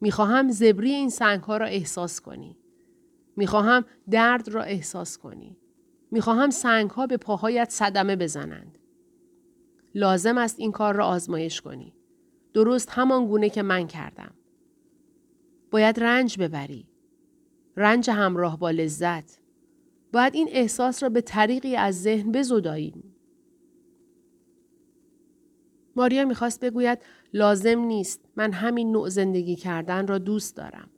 می 0.00 0.10
خواهم 0.10 0.50
زبری 0.50 0.92
این 0.92 1.10
سنگ 1.10 1.40
ها 1.40 1.56
را 1.56 1.66
احساس 1.66 2.20
کنی. 2.20 2.56
می 3.36 3.46
خواهم 3.46 3.84
درد 4.10 4.48
را 4.48 4.62
احساس 4.62 5.18
کنی. 5.18 5.56
می 6.10 6.20
خواهم 6.20 6.50
سنگ 6.50 6.90
ها 6.90 7.06
به 7.06 7.16
پاهایت 7.16 7.70
صدمه 7.70 8.16
بزنند. 8.16 8.78
لازم 9.94 10.38
است 10.38 10.60
این 10.60 10.72
کار 10.72 10.94
را 10.94 11.06
آزمایش 11.06 11.60
کنی. 11.60 11.94
درست 12.54 12.88
همان 12.90 13.26
گونه 13.26 13.50
که 13.50 13.62
من 13.62 13.86
کردم. 13.86 14.34
باید 15.70 16.00
رنج 16.00 16.38
ببری. 16.38 16.88
رنج 17.76 18.10
همراه 18.10 18.58
با 18.58 18.70
لذت. 18.70 19.40
باید 20.12 20.34
این 20.34 20.48
احساس 20.50 21.02
را 21.02 21.08
به 21.08 21.20
طریقی 21.20 21.76
از 21.76 22.02
ذهن 22.02 22.32
بزداییم. 22.32 23.14
ماریا 25.96 26.24
می‌خواست 26.24 26.64
بگوید 26.64 26.98
لازم 27.34 27.78
نیست 27.78 28.20
من 28.36 28.52
همین 28.52 28.92
نوع 28.92 29.08
زندگی 29.08 29.56
کردن 29.56 30.06
را 30.06 30.18
دوست 30.18 30.56
دارم. 30.56 30.90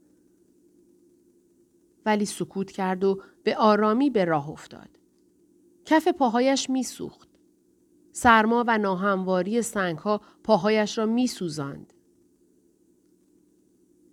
ولی 2.06 2.24
سکوت 2.24 2.70
کرد 2.70 3.04
و 3.04 3.22
به 3.44 3.56
آرامی 3.56 4.10
به 4.10 4.24
راه 4.24 4.50
افتاد. 4.50 4.88
کف 5.84 6.08
پاهایش 6.08 6.70
میسوخت. 6.70 7.28
سرما 8.12 8.64
و 8.66 8.78
ناهمواری 8.78 9.62
سنگها 9.62 10.20
پاهایش 10.44 10.98
را 10.98 11.06
میسوزاند. 11.06 11.92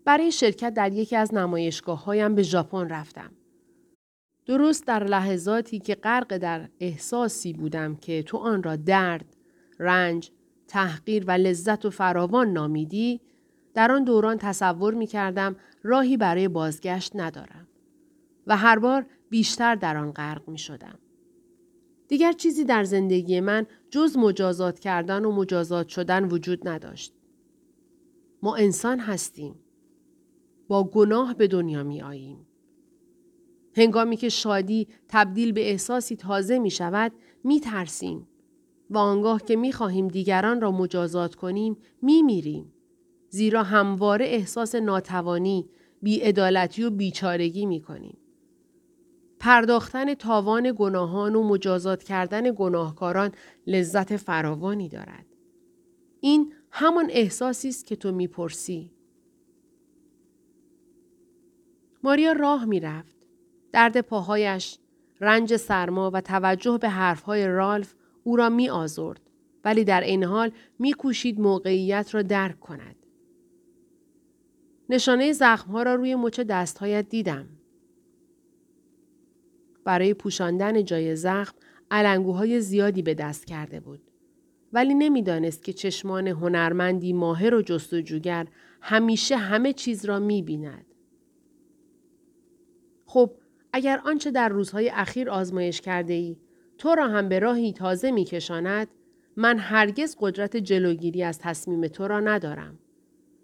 برای 0.05 0.31
شرکت 0.31 0.73
در 0.73 0.91
یکی 0.91 1.15
از 1.15 1.33
نمایشگاه 1.33 2.03
هایم 2.03 2.35
به 2.35 2.43
ژاپن 2.43 2.89
رفتم. 2.89 3.31
درست 4.45 4.87
در 4.87 5.03
لحظاتی 5.03 5.79
که 5.79 5.95
غرق 5.95 6.37
در 6.37 6.69
احساسی 6.79 7.53
بودم 7.53 7.95
که 7.95 8.23
تو 8.23 8.37
آن 8.37 8.63
را 8.63 8.75
درد، 8.75 9.35
رنج، 9.79 10.31
تحقیر 10.73 11.23
و 11.27 11.31
لذت 11.31 11.85
و 11.85 11.89
فراوان 11.89 12.53
نامیدی، 12.53 13.21
در 13.73 13.91
آن 13.91 14.03
دوران 14.03 14.37
تصور 14.37 14.93
می 14.93 15.07
کردم 15.07 15.55
راهی 15.83 16.17
برای 16.17 16.47
بازگشت 16.47 17.11
ندارم. 17.15 17.67
و 18.47 18.57
هر 18.57 18.79
بار 18.79 19.05
بیشتر 19.29 19.75
در 19.75 19.97
آن 19.97 20.11
غرق 20.11 20.49
می 20.49 20.57
شدم. 20.57 20.99
دیگر 22.07 22.31
چیزی 22.31 22.65
در 22.65 22.83
زندگی 22.83 23.39
من 23.39 23.67
جز 23.89 24.17
مجازات 24.17 24.79
کردن 24.79 25.25
و 25.25 25.31
مجازات 25.31 25.87
شدن 25.87 26.23
وجود 26.23 26.67
نداشت. 26.67 27.13
ما 28.43 28.55
انسان 28.55 28.99
هستیم. 28.99 29.55
با 30.67 30.83
گناه 30.83 31.33
به 31.33 31.47
دنیا 31.47 31.83
می 31.83 32.01
آییم. 32.01 32.47
هنگامی 33.77 34.17
که 34.17 34.29
شادی 34.29 34.87
تبدیل 35.07 35.51
به 35.51 35.69
احساسی 35.69 36.15
تازه 36.15 36.59
می 36.59 36.71
شود 36.71 37.11
می 37.43 37.59
ترسیم 37.59 38.27
و 38.89 38.97
آنگاه 38.97 39.41
که 39.41 39.55
می 39.55 39.71
خواهیم 39.71 40.07
دیگران 40.07 40.61
را 40.61 40.71
مجازات 40.71 41.35
کنیم 41.35 41.77
می 42.01 42.21
میریم. 42.21 42.73
زیرا 43.29 43.63
همواره 43.63 44.25
احساس 44.25 44.75
ناتوانی، 44.75 45.69
بیعدالتی 46.01 46.83
و 46.83 46.89
بیچارگی 46.89 47.65
می 47.65 47.81
کنیم. 47.81 48.17
پرداختن 49.39 50.13
تاوان 50.13 50.73
گناهان 50.77 51.35
و 51.35 51.43
مجازات 51.43 52.03
کردن 52.03 52.51
گناهکاران 52.55 53.31
لذت 53.67 54.17
فراوانی 54.17 54.89
دارد. 54.89 55.25
این 56.19 56.53
همان 56.71 57.07
احساسی 57.09 57.69
است 57.69 57.85
که 57.85 57.95
تو 57.95 58.11
می‌پرسی. 58.11 58.91
ماریا 62.03 62.31
راه 62.31 62.65
می‌رفت. 62.65 63.15
درد 63.71 64.01
پاهایش، 64.01 64.77
رنج 65.21 65.55
سرما 65.55 66.11
و 66.13 66.21
توجه 66.21 66.77
به 66.77 66.89
حرفهای 66.89 67.47
رالف 67.47 67.93
او 68.23 68.35
را 68.35 68.49
می 68.49 68.69
آزرد. 68.69 69.21
ولی 69.65 69.83
در 69.83 70.01
این 70.01 70.23
حال 70.23 70.51
می 70.79 70.93
کوشید 70.93 71.39
موقعیت 71.39 72.15
را 72.15 72.21
درک 72.21 72.59
کند. 72.59 72.95
نشانه 74.89 75.33
زخمها 75.33 75.83
را 75.83 75.95
روی 75.95 76.15
مچ 76.15 76.39
دستهایت 76.39 77.09
دیدم. 77.09 77.47
برای 79.83 80.13
پوشاندن 80.13 80.83
جای 80.83 81.15
زخم 81.15 81.55
علنگوهای 81.91 82.61
زیادی 82.61 83.01
به 83.01 83.13
دست 83.13 83.45
کرده 83.45 83.79
بود. 83.79 84.01
ولی 84.73 84.93
نمی‌دانست 84.93 85.63
که 85.63 85.73
چشمان 85.73 86.27
هنرمندی 86.27 87.13
ماهر 87.13 87.55
و 87.55 87.61
جستجوگر 87.61 88.47
همیشه 88.81 89.37
همه 89.37 89.73
چیز 89.73 90.05
را 90.05 90.19
می 90.19 90.41
بیند. 90.41 90.85
خب 93.05 93.31
اگر 93.73 94.01
آنچه 94.05 94.31
در 94.31 94.49
روزهای 94.49 94.89
اخیر 94.89 95.29
آزمایش 95.29 95.81
کرده 95.81 96.13
ای 96.13 96.37
تو 96.83 96.95
را 96.95 97.07
هم 97.07 97.29
به 97.29 97.39
راهی 97.39 97.73
تازه 97.73 98.11
می 98.11 98.25
کشاند 98.25 98.87
من 99.37 99.57
هرگز 99.57 100.15
قدرت 100.19 100.57
جلوگیری 100.57 101.23
از 101.23 101.39
تصمیم 101.39 101.87
تو 101.87 102.07
را 102.07 102.19
ندارم. 102.19 102.79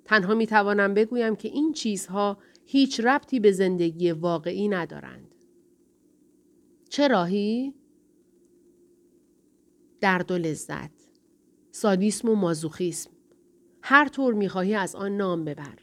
تنها 0.06 0.34
می 0.36 0.48
توانم 0.48 0.94
بگویم 0.94 1.36
که 1.36 1.48
این 1.48 1.74
چیزها 1.74 2.38
هیچ 2.66 3.00
ربطی 3.00 3.40
به 3.40 3.52
زندگی 3.52 4.12
واقعی 4.12 4.68
ندارند. 4.68 5.36
چه 6.90 7.08
راهی؟ 7.08 7.74
درد 10.02 10.32
و 10.32 10.38
لذت. 10.38 10.92
سادیسم 11.72 12.30
و 12.30 12.36
مازوخیسم. 12.36 13.12
هر 13.82 14.08
طور 14.08 14.34
می‌خواهی 14.34 14.76
از 14.76 14.96
آن 14.96 15.18
نام 15.18 15.46
ببر. 15.46 15.78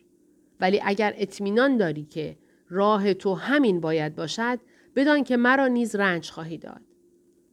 ولی 0.60 0.80
اگر 0.84 1.14
اطمینان 1.16 1.76
داری 1.76 2.04
که 2.04 2.36
راه 2.68 3.14
تو 3.14 3.34
همین 3.34 3.80
باید 3.80 4.14
باشد 4.14 4.58
بدان 4.96 5.24
که 5.24 5.36
مرا 5.36 5.66
نیز 5.66 5.96
رنج 5.96 6.30
خواهی 6.30 6.58
داد. 6.58 6.85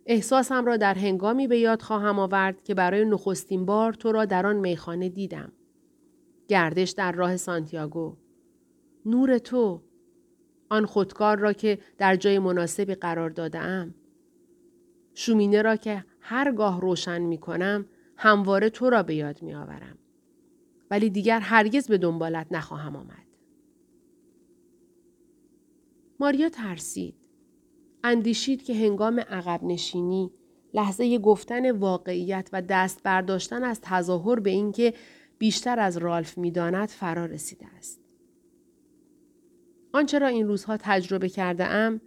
احساسم 0.05 0.65
را 0.65 0.77
در 0.77 0.93
هنگامی 0.93 1.47
به 1.47 1.59
یاد 1.59 1.81
خواهم 1.81 2.19
آورد 2.19 2.63
که 2.63 2.73
برای 2.73 3.05
نخستین 3.05 3.65
بار 3.65 3.93
تو 3.93 4.11
را 4.11 4.25
در 4.25 4.45
آن 4.47 4.55
میخانه 4.55 5.09
دیدم. 5.09 5.51
گردش 6.47 6.89
در 6.89 7.11
راه 7.11 7.37
سانتیاگو. 7.37 8.17
نور 9.05 9.37
تو. 9.37 9.81
آن 10.69 10.85
خودکار 10.85 11.39
را 11.39 11.53
که 11.53 11.79
در 11.97 12.15
جای 12.15 12.39
مناسبی 12.39 12.95
قرار 12.95 13.29
دادم. 13.29 13.95
شومینه 15.13 15.61
را 15.61 15.75
که 15.75 16.05
هرگاه 16.19 16.81
روشن 16.81 17.21
می 17.21 17.37
کنم 17.37 17.85
همواره 18.17 18.69
تو 18.69 18.89
را 18.89 19.03
به 19.03 19.15
یاد 19.15 19.41
می 19.41 19.53
آورم. 19.53 19.97
ولی 20.91 21.09
دیگر 21.09 21.39
هرگز 21.39 21.87
به 21.87 21.97
دنبالت 21.97 22.47
نخواهم 22.51 22.95
آمد. 22.95 23.27
ماریا 26.19 26.49
ترسید. 26.49 27.22
اندیشید 28.03 28.63
که 28.63 28.73
هنگام 28.75 29.19
عقب 29.19 29.63
نشینی 29.63 30.31
لحظه 30.73 31.17
گفتن 31.17 31.71
واقعیت 31.71 32.49
و 32.53 32.61
دست 32.61 33.03
برداشتن 33.03 33.63
از 33.63 33.79
تظاهر 33.81 34.39
به 34.39 34.49
اینکه 34.49 34.93
بیشتر 35.37 35.79
از 35.79 35.97
رالف 35.97 36.37
می‌داند 36.37 36.89
فرا 36.89 37.25
رسیده 37.25 37.65
است. 37.77 38.01
آنچه 39.93 40.19
را 40.19 40.27
این 40.27 40.47
روزها 40.47 40.77
تجربه 40.77 41.29
کرده 41.29 41.65
ام 41.65 42.01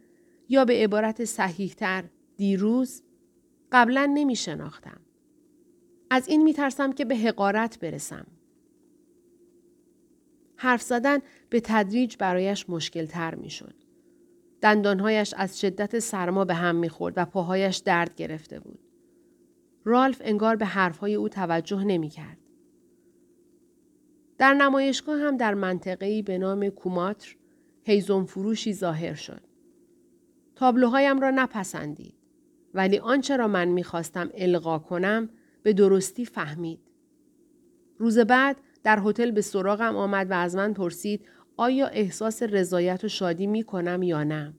یا 0.48 0.64
به 0.64 0.74
عبارت 0.74 1.24
صحیحتر 1.24 2.04
دیروز 2.36 3.02
قبلا 3.72 4.10
نمی 4.14 4.36
شناختم. 4.36 5.00
از 6.10 6.28
این 6.28 6.42
می 6.42 6.52
ترسم 6.52 6.92
که 6.92 7.04
به 7.04 7.16
حقارت 7.16 7.80
برسم. 7.80 8.26
حرف 10.56 10.82
زدن 10.82 11.18
به 11.50 11.60
تدریج 11.60 12.16
برایش 12.18 12.70
مشکل 12.70 13.06
تر 13.06 13.34
می 13.34 13.50
شد. 13.50 13.85
دندانهایش 14.66 15.34
از 15.36 15.60
شدت 15.60 15.98
سرما 15.98 16.44
به 16.44 16.54
هم 16.54 16.76
می 16.76 16.88
خورد 16.88 17.14
و 17.16 17.24
پاهایش 17.24 17.76
درد 17.76 18.14
گرفته 18.14 18.60
بود. 18.60 18.78
رالف 19.84 20.22
انگار 20.24 20.56
به 20.56 20.66
حرفهای 20.66 21.14
او 21.14 21.28
توجه 21.28 21.84
نمی 21.84 22.08
کرد. 22.08 22.38
در 24.38 24.54
نمایشگاه 24.54 25.18
هم 25.18 25.36
در 25.36 25.54
منطقه‌ای 25.54 26.22
به 26.22 26.38
نام 26.38 26.68
کوماتر 26.68 27.36
هیزم 27.84 28.24
فروشی 28.24 28.74
ظاهر 28.74 29.14
شد. 29.14 29.40
تابلوهایم 30.56 31.20
را 31.20 31.30
نپسندید. 31.30 32.14
ولی 32.74 32.98
آنچه 32.98 33.36
را 33.36 33.48
من 33.48 33.68
می‌خواستم 33.68 34.30
القا 34.34 34.78
کنم 34.78 35.28
به 35.62 35.72
درستی 35.72 36.24
فهمید. 36.24 36.80
روز 37.98 38.18
بعد 38.18 38.56
در 38.82 39.00
هتل 39.04 39.30
به 39.30 39.40
سراغم 39.40 39.96
آمد 39.96 40.30
و 40.30 40.34
از 40.34 40.56
من 40.56 40.72
پرسید 40.72 41.26
آیا 41.56 41.86
احساس 41.86 42.42
رضایت 42.42 43.04
و 43.04 43.08
شادی 43.08 43.46
می 43.46 43.62
کنم 43.62 44.02
یا 44.02 44.24
نه؟ 44.24 44.54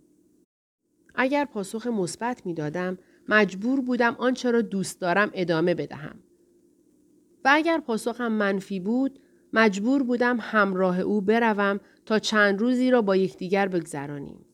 اگر 1.16 1.46
پاسخ 1.46 1.88
مثبت 1.88 2.46
می 2.46 2.54
دادم 2.54 2.98
مجبور 3.30 3.82
بودم 3.82 4.16
آنچه 4.20 4.52
را 4.52 4.62
دوست 4.62 5.02
دارم 5.02 5.32
ادامه 5.34 5.74
بدهم. 5.74 6.20
و 7.46 7.50
اگر 7.54 7.80
پاسخم 7.80 8.32
منفی 8.32 8.80
بود 8.80 9.20
مجبور 9.54 10.04
بودم 10.04 10.38
همراه 10.42 11.00
او 11.00 11.22
بروم 11.22 11.80
تا 12.06 12.20
چند 12.20 12.60
روزی 12.60 12.92
را 12.92 13.02
با 13.02 13.16
یکدیگر 13.16 13.68
بگذرانیم. 13.68 14.46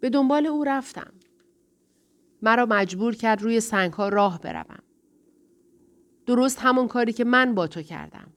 به 0.00 0.10
دنبال 0.10 0.46
او 0.46 0.64
رفتم. 0.64 1.12
مرا 2.42 2.66
مجبور 2.66 3.14
کرد 3.14 3.42
روی 3.42 3.60
سنگ 3.60 3.92
ها 3.92 4.08
راه 4.08 4.40
بروم. 4.40 4.82
درست 6.26 6.58
همون 6.60 6.88
کاری 6.88 7.12
که 7.12 7.24
من 7.24 7.54
با 7.54 7.66
تو 7.66 7.82
کردم. 7.82 8.32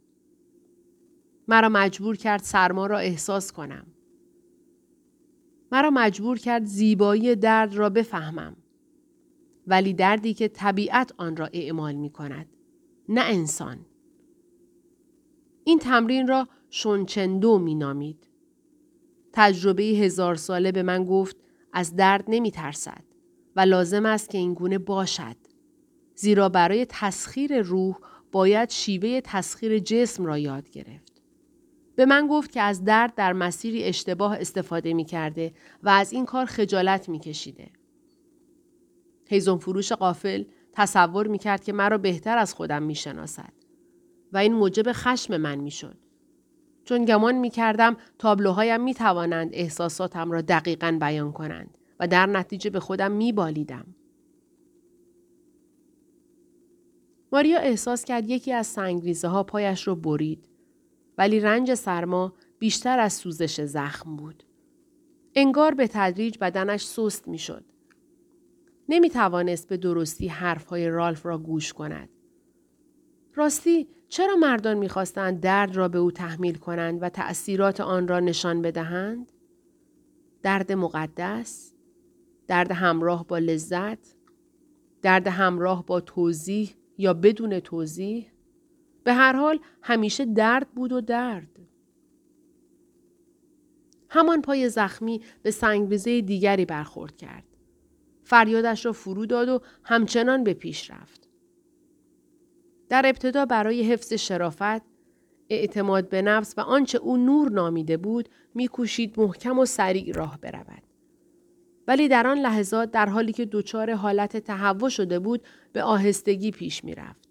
مرا 1.48 1.70
مجبور 1.70 2.16
کرد 2.16 2.42
سرما 2.42 2.88
را 2.88 2.98
احساس 2.98 3.52
کنم. 3.52 3.86
مرا 5.72 5.90
مجبور 5.90 6.38
کرد 6.38 6.66
زیبایی 6.66 7.36
درد 7.36 7.76
را 7.76 7.90
بفهمم. 7.90 8.56
ولی 9.68 9.94
دردی 9.94 10.34
که 10.34 10.48
طبیعت 10.48 11.12
آن 11.18 11.38
را 11.38 11.50
اعمال 11.54 11.96
می 11.96 12.10
کند. 12.10 12.48
نه 13.10 13.22
انسان. 13.22 13.86
این 15.64 15.80
تمرین 15.80 16.28
را 16.28 16.48
شونچندو 16.70 17.60
می 17.60 17.76
نامید. 17.76 18.28
تجربه 19.34 19.84
هزار 19.84 20.36
ساله 20.36 20.72
به 20.72 20.84
من 20.84 21.06
گفت 21.06 21.38
از 21.74 21.96
درد 21.96 22.26
نمی 22.28 22.52
ترسد 22.52 23.04
و 23.56 23.60
لازم 23.60 24.06
است 24.06 24.30
که 24.30 24.38
این 24.38 24.54
گونه 24.54 24.78
باشد. 24.78 25.36
زیرا 26.16 26.50
برای 26.50 26.86
تسخیر 26.90 27.62
روح 27.62 27.96
باید 28.32 28.70
شیوه 28.70 29.22
تسخیر 29.24 29.80
جسم 29.80 30.26
را 30.26 30.38
یاد 30.38 30.70
گرفت. 30.70 31.05
به 31.96 32.06
من 32.06 32.28
گفت 32.28 32.52
که 32.52 32.62
از 32.62 32.84
درد 32.84 33.16
در 33.16 33.34
مسیری 33.34 33.84
اشتباه 33.84 34.38
استفاده 34.40 34.94
می 34.94 35.06
کرده 35.06 35.54
و 35.84 35.90
از 35.90 36.14
این 36.14 36.26
کار 36.26 36.46
خجالت 36.46 37.10
می 37.10 37.20
کشیده. 37.20 37.70
هیزم 39.26 39.58
فروش 39.58 39.92
قافل 39.92 40.44
تصور 40.74 41.28
می 41.28 41.38
کرد 41.38 41.64
که 41.64 41.74
مرا 41.74 41.98
بهتر 41.98 42.38
از 42.38 42.54
خودم 42.54 42.84
می 42.84 42.96
شناسد 42.96 43.54
و 44.34 44.38
این 44.38 44.54
موجب 44.54 44.92
خشم 44.92 45.38
من 45.38 45.56
می 45.56 45.72
شد. 45.72 45.98
چون 46.86 47.06
گمان 47.06 47.36
می 47.36 47.50
کردم 47.50 47.98
تابلوهایم 48.20 48.82
می 48.82 48.94
توانند 48.94 49.50
احساساتم 49.54 50.32
را 50.32 50.42
دقیقا 50.42 50.98
بیان 51.02 51.32
کنند 51.32 51.78
و 52.00 52.08
در 52.08 52.26
نتیجه 52.26 52.70
به 52.70 52.80
خودم 52.80 53.12
می 53.12 53.32
بالیدم. 53.32 53.86
ماریا 57.32 57.60
احساس 57.60 58.06
کرد 58.06 58.30
یکی 58.30 58.54
از 58.54 58.68
سنگریزه 58.68 59.28
ها 59.28 59.44
پایش 59.44 59.88
را 59.88 59.96
برید 59.96 60.48
ولی 61.18 61.40
رنج 61.40 61.74
سرما 61.74 62.34
بیشتر 62.60 63.00
از 63.00 63.14
سوزش 63.14 63.62
زخم 63.62 64.16
بود. 64.16 64.44
انگار 65.36 65.74
به 65.74 65.88
تدریج 65.88 66.38
بدنش 66.42 66.86
سست 66.86 67.28
می 67.28 67.38
شد. 67.38 67.64
نمی 68.90 69.10
توانست 69.10 69.70
به 69.70 69.78
درستی 69.78 70.28
حرفهای 70.28 70.90
رالف 70.90 71.26
را 71.26 71.38
گوش 71.38 71.74
کند. 71.74 72.10
راستی 73.36 73.88
چرا 74.10 74.36
مردان 74.36 74.78
می‌خواستند 74.78 75.40
درد 75.40 75.76
را 75.76 75.88
به 75.88 75.98
او 76.00 76.12
تحمیل 76.12 76.56
کنند 76.56 77.04
و 77.04 77.10
تأثیرات 77.10 77.82
آن 77.82 78.08
را 78.08 78.20
نشان 78.20 78.62
بدهند؟ 78.62 79.32
درد 80.42 80.72
مقدس؟ 80.72 81.74
درد 82.48 82.72
همراه 82.72 83.28
با 83.28 83.38
لذت؟ 83.38 84.16
درد 85.02 85.28
همراه 85.28 85.86
با 85.86 86.02
توضیح 86.02 86.76
یا 86.98 87.14
بدون 87.14 87.60
توضیح؟ 87.60 88.32
به 89.06 89.14
هر 89.14 89.34
حال 89.34 89.60
همیشه 89.82 90.26
درد 90.26 90.70
بود 90.70 90.92
و 90.92 91.02
درد. 91.02 91.60
همان 94.10 94.42
پای 94.42 94.70
زخمی 94.70 95.22
به 95.44 95.52
سنگریزه 95.52 96.22
دیگری 96.22 96.66
برخورد 96.66 97.18
کرد. 97.18 97.44
فریادش 98.24 98.86
را 98.86 98.92
فرو 98.92 99.26
داد 99.26 99.50
و 99.50 99.62
همچنان 99.84 100.44
به 100.44 100.54
پیش 100.54 100.92
رفت. 100.92 101.30
در 102.90 103.06
ابتدا 103.06 103.46
برای 103.46 103.84
حفظ 103.84 104.14
شرافت، 104.14 104.82
اعتماد 105.50 106.10
به 106.10 106.22
نفس 106.22 106.54
و 106.58 106.62
آنچه 106.62 106.98
او 106.98 107.18
نور 107.18 107.52
نامیده 107.52 107.98
بود 107.98 108.30
میکوشید 108.54 109.20
محکم 109.20 109.60
و 109.60 109.66
سریع 109.66 110.14
راه 110.14 110.40
برود. 110.42 110.84
ولی 111.88 112.08
در 112.08 112.28
آن 112.28 112.38
لحظات 112.38 112.92
در 112.92 113.06
حالی 113.06 113.34
که 113.34 113.46
دچار 113.46 113.94
حالت 113.94 114.38
تهوع 114.38 114.90
شده 114.90 115.20
بود 115.20 115.42
به 115.74 115.84
آهستگی 115.84 116.52
پیش 116.52 116.84
می‌رفت. 116.84 117.25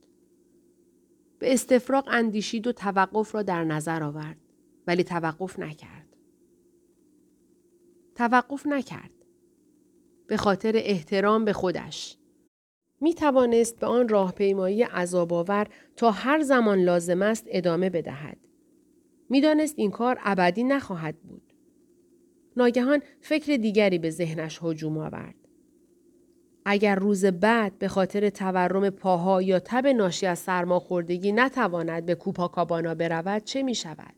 به 1.45 1.53
استفراغ 1.53 2.09
اندیشید 2.11 2.67
و 2.67 2.73
توقف 2.73 3.35
را 3.35 3.43
در 3.43 3.65
نظر 3.65 4.03
آورد 4.03 4.37
ولی 4.87 5.05
توقف 5.05 5.59
نکرد. 5.59 6.17
توقف 8.15 8.67
نکرد. 8.67 9.11
به 10.27 10.37
خاطر 10.37 10.73
احترام 10.77 11.45
به 11.45 11.53
خودش. 11.53 12.17
می 13.01 13.15
توانست 13.15 13.81
به 13.81 13.87
آن 13.87 14.09
راهپیمایی 14.09 14.83
عذابآور 14.83 15.69
تا 15.97 16.11
هر 16.11 16.43
زمان 16.43 16.79
لازم 16.79 17.23
است 17.23 17.45
ادامه 17.49 17.91
بدهد. 17.91 18.39
می‌دانست 19.31 19.75
این 19.79 19.91
کار 19.91 20.19
ابدی 20.25 20.65
نخواهد 20.65 21.17
بود. 21.23 21.53
ناگهان 22.57 23.03
فکر 23.21 23.57
دیگری 23.57 23.99
به 23.99 24.11
ذهنش 24.11 24.61
هجوم 24.63 24.99
آورد. 24.99 25.44
اگر 26.65 26.95
روز 26.95 27.25
بعد 27.25 27.79
به 27.79 27.89
خاطر 27.89 28.31
تورم 28.31 28.91
پاها 28.91 29.43
یا 29.43 29.59
تب 29.59 29.87
ناشی 29.87 30.27
از 30.27 30.39
سرماخوردگی 30.39 31.33
نتواند 31.33 32.07
به 32.07 32.15
کوپاکابانا 32.15 32.95
برود 32.95 33.45
چه 33.45 33.63
می 33.63 33.75
شود؟ 33.75 34.15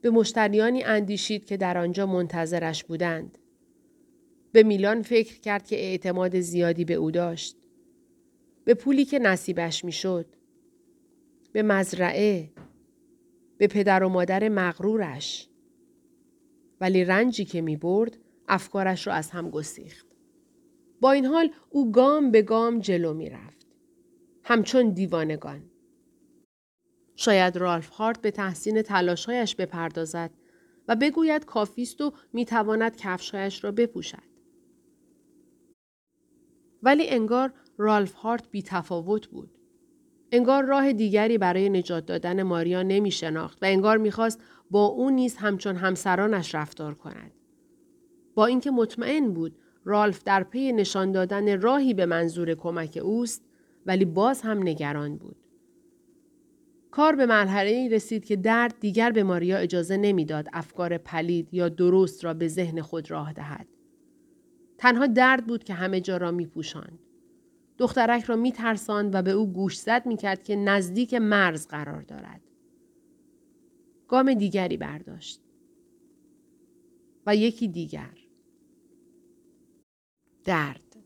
به 0.00 0.10
مشتریانی 0.10 0.82
اندیشید 0.82 1.44
که 1.44 1.56
در 1.56 1.78
آنجا 1.78 2.06
منتظرش 2.06 2.84
بودند. 2.84 3.38
به 4.52 4.62
میلان 4.62 5.02
فکر 5.02 5.40
کرد 5.40 5.66
که 5.66 5.76
اعتماد 5.76 6.40
زیادی 6.40 6.84
به 6.84 6.94
او 6.94 7.10
داشت. 7.10 7.56
به 8.64 8.74
پولی 8.74 9.04
که 9.04 9.18
نصیبش 9.18 9.84
می‌شد. 9.84 10.26
به 11.52 11.62
مزرعه. 11.62 12.50
به 13.58 13.66
پدر 13.66 14.02
و 14.02 14.08
مادر 14.08 14.48
مغرورش. 14.48 15.48
ولی 16.80 17.04
رنجی 17.04 17.44
که 17.44 17.60
می 17.60 17.76
برد 17.76 18.18
افکارش 18.48 19.06
را 19.06 19.12
از 19.12 19.30
هم 19.30 19.50
گسیخت. 19.50 20.11
با 21.02 21.12
این 21.12 21.26
حال 21.26 21.50
او 21.70 21.92
گام 21.92 22.30
به 22.30 22.42
گام 22.42 22.80
جلو 22.80 23.14
می 23.14 23.30
رفت. 23.30 23.66
همچون 24.44 24.90
دیوانگان. 24.90 25.62
شاید 27.16 27.56
رالف 27.56 27.88
هارت 27.88 28.20
به 28.20 28.30
تحسین 28.30 28.82
تلاشهایش 28.82 29.56
بپردازد 29.56 30.30
و 30.88 30.96
بگوید 30.96 31.44
کافیست 31.44 32.00
و 32.00 32.12
می‌تواند 32.32 32.96
کفشهایش 32.96 33.64
را 33.64 33.72
بپوشد. 33.72 34.32
ولی 36.82 37.08
انگار 37.08 37.52
رالف 37.78 38.12
هارت 38.12 38.50
بی 38.50 38.62
تفاوت 38.62 39.26
بود. 39.26 39.50
انگار 40.32 40.64
راه 40.64 40.92
دیگری 40.92 41.38
برای 41.38 41.68
نجات 41.68 42.06
دادن 42.06 42.42
ماریا 42.42 42.82
نمی 42.82 43.10
شناخت 43.10 43.62
و 43.62 43.66
انگار 43.66 43.98
می‌خواست 43.98 44.40
با 44.70 44.86
او 44.86 45.10
نیز 45.10 45.36
همچون 45.36 45.76
همسرانش 45.76 46.54
رفتار 46.54 46.94
کند. 46.94 47.32
با 48.34 48.46
اینکه 48.46 48.70
مطمئن 48.70 49.32
بود 49.32 49.58
رالف 49.84 50.24
در 50.24 50.42
پی 50.42 50.72
نشان 50.72 51.12
دادن 51.12 51.60
راهی 51.60 51.94
به 51.94 52.06
منظور 52.06 52.54
کمک 52.54 52.98
اوست 53.02 53.44
ولی 53.86 54.04
باز 54.04 54.42
هم 54.42 54.58
نگران 54.58 55.16
بود. 55.16 55.36
کار 56.90 57.16
به 57.16 57.26
مرحله 57.26 57.88
رسید 57.88 58.24
که 58.24 58.36
درد 58.36 58.74
دیگر 58.80 59.10
به 59.10 59.22
ماریا 59.22 59.56
اجازه 59.56 59.96
نمی‌داد 59.96 60.48
افکار 60.52 60.98
پلید 60.98 61.54
یا 61.54 61.68
درست 61.68 62.24
را 62.24 62.34
به 62.34 62.48
ذهن 62.48 62.80
خود 62.82 63.10
راه 63.10 63.32
دهد. 63.32 63.66
تنها 64.78 65.06
درد 65.06 65.46
بود 65.46 65.64
که 65.64 65.74
همه 65.74 66.00
جا 66.00 66.16
را 66.16 66.30
می 66.30 66.46
پوشند. 66.46 66.98
دخترک 67.78 68.24
را 68.24 68.36
می 68.36 68.52
ترساند 68.52 69.14
و 69.14 69.22
به 69.22 69.30
او 69.30 69.52
گوش 69.52 69.78
زد 69.78 70.06
می 70.06 70.16
کرد 70.16 70.42
که 70.42 70.56
نزدیک 70.56 71.14
مرز 71.14 71.66
قرار 71.66 72.02
دارد. 72.02 72.40
گام 74.08 74.34
دیگری 74.34 74.76
برداشت. 74.76 75.40
و 77.26 77.36
یکی 77.36 77.68
دیگر. 77.68 78.21
درد. 80.44 80.96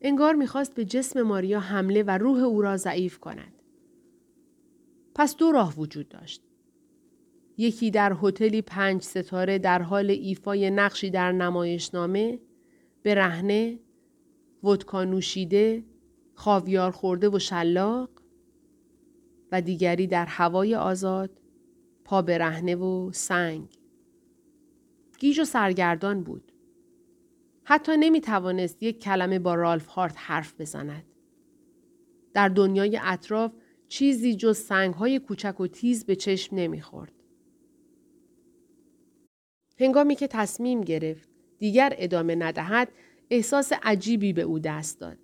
انگار 0.00 0.34
می‌خواست 0.34 0.74
به 0.74 0.84
جسم 0.84 1.22
ماریا 1.22 1.60
حمله 1.60 2.02
و 2.02 2.10
روح 2.10 2.38
او 2.38 2.62
را 2.62 2.76
ضعیف 2.76 3.18
کند. 3.18 3.52
پس 5.14 5.36
دو 5.36 5.52
راه 5.52 5.74
وجود 5.76 6.08
داشت. 6.08 6.42
یکی 7.56 7.90
در 7.90 8.16
هتلی 8.22 8.62
پنج 8.62 9.02
ستاره 9.02 9.58
در 9.58 9.82
حال 9.82 10.10
ایفای 10.10 10.70
نقشی 10.70 11.10
در 11.10 11.32
نمایشنامه 11.32 12.40
به 13.02 13.14
رهنه 13.14 13.78
ودکا 14.64 15.04
نوشیده 15.04 15.84
خاویار 16.34 16.90
خورده 16.90 17.28
و 17.28 17.38
شلاق 17.38 18.10
و 19.52 19.60
دیگری 19.62 20.06
در 20.06 20.26
هوای 20.26 20.74
آزاد 20.74 21.30
پا 22.04 22.22
به 22.22 22.38
رهنه 22.38 22.76
و 22.76 23.12
سنگ 23.12 23.68
گیج 25.18 25.40
و 25.40 25.44
سرگردان 25.44 26.22
بود 26.22 26.52
حتی 27.70 27.92
نمی 27.96 28.20
توانست 28.20 28.82
یک 28.82 29.02
کلمه 29.02 29.38
با 29.38 29.54
رالف 29.54 29.86
هارت 29.86 30.14
حرف 30.16 30.60
بزند 30.60 31.04
در 32.34 32.48
دنیای 32.48 33.00
اطراف 33.02 33.52
چیزی 33.88 34.34
جز 34.34 34.58
سنگ 34.58 34.94
های 34.94 35.18
کوچک 35.18 35.60
و 35.60 35.66
تیز 35.66 36.04
به 36.04 36.16
چشم 36.16 36.56
نمی‌خورد. 36.56 37.12
هنگامی 39.80 40.14
که 40.14 40.26
تصمیم 40.26 40.80
گرفت 40.80 41.28
دیگر 41.58 41.92
ادامه 41.96 42.34
ندهد 42.34 42.88
احساس 43.30 43.72
عجیبی 43.82 44.32
به 44.32 44.42
او 44.42 44.58
دست 44.58 45.00
داد. 45.00 45.18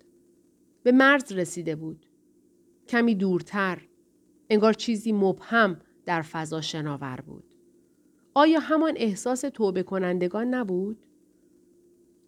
به 0.83 0.91
مرز 0.91 1.31
رسیده 1.31 1.75
بود. 1.75 2.05
کمی 2.87 3.15
دورتر. 3.15 3.81
انگار 4.49 4.73
چیزی 4.73 5.11
مبهم 5.11 5.81
در 6.05 6.21
فضا 6.21 6.61
شناور 6.61 7.21
بود. 7.21 7.55
آیا 8.33 8.59
همان 8.59 8.93
احساس 8.97 9.41
توبه 9.41 9.83
کنندگان 9.83 10.53
نبود؟ 10.53 11.04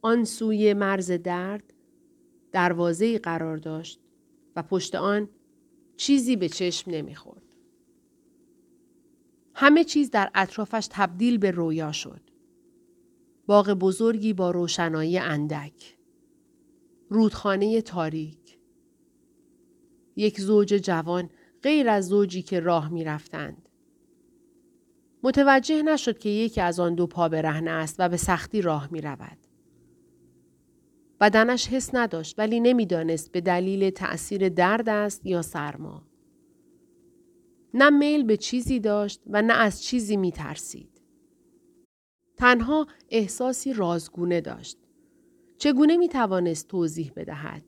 آن 0.02 0.26
سوی 0.26 0.74
مرز 0.74 1.12
درد 1.12 1.74
دروازه 2.52 3.20
قرار 3.20 3.58
داشت 3.58 4.00
و 4.56 4.64
پشت 4.64 4.96
آن 4.96 5.30
چیزی 5.98 6.36
به 6.36 6.50
چشم 6.50 6.92
نمی‌خورد. 6.92 7.44
همه 9.54 9.84
چیز 9.84 10.12
در 10.12 10.32
اطرافش 10.36 10.88
تبدیل 10.92 11.38
به 11.38 11.52
رویا 11.52 11.92
شد. 11.92 12.22
باغ 13.46 13.70
بزرگی 13.70 14.34
با 14.34 14.52
روشنایی 14.52 15.18
اندک. 15.18 15.98
رودخانه 17.10 17.82
تاریک. 17.82 18.60
یک 20.16 20.40
زوج 20.40 20.68
جوان 20.74 21.30
غیر 21.64 21.90
از 21.90 22.08
زوجی 22.08 22.42
که 22.42 22.60
راه 22.60 22.90
می 22.90 23.04
رفتند. 23.04 23.70
متوجه 25.24 25.84
نشد 25.84 26.18
که 26.18 26.30
یکی 26.30 26.62
از 26.62 26.80
آن 26.80 26.96
دو 26.96 27.08
پا 27.08 27.30
برهنه 27.30 27.72
است 27.72 27.96
و 28.00 28.10
به 28.10 28.18
سختی 28.18 28.62
راه 28.62 28.90
می 28.92 29.02
رود. 29.02 29.47
بدنش 31.22 31.68
حس 31.68 31.96
نداشت 31.96 32.40
ولی 32.40 32.60
نمی‌دانست 32.60 33.32
به 33.32 33.42
دلیل 33.42 33.90
تأثیر 33.90 34.50
درد 34.50 34.90
است 34.90 35.26
یا 35.26 35.42
سرما. 35.42 36.08
نه 37.74 37.90
میل 37.90 38.24
به 38.24 38.38
چیزی 38.38 38.80
داشت 38.80 39.22
و 39.28 39.42
نه 39.42 39.54
از 39.54 39.84
چیزی 39.84 40.18
می 40.18 40.32
ترسید. 40.32 41.02
تنها 42.38 42.88
احساسی 43.10 43.74
رازگونه 43.74 44.42
داشت. 44.42 44.78
چگونه 45.58 45.98
می 45.98 46.10
توانست 46.10 46.68
توضیح 46.68 47.12
بدهد؟ 47.16 47.64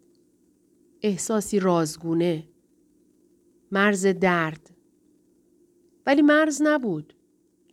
احساسی 1.01 1.59
رازگونه. 1.59 2.49
مرز 3.71 4.05
درد. 4.05 4.69
ولی 6.05 6.21
مرز 6.21 6.62
نبود. 6.62 7.15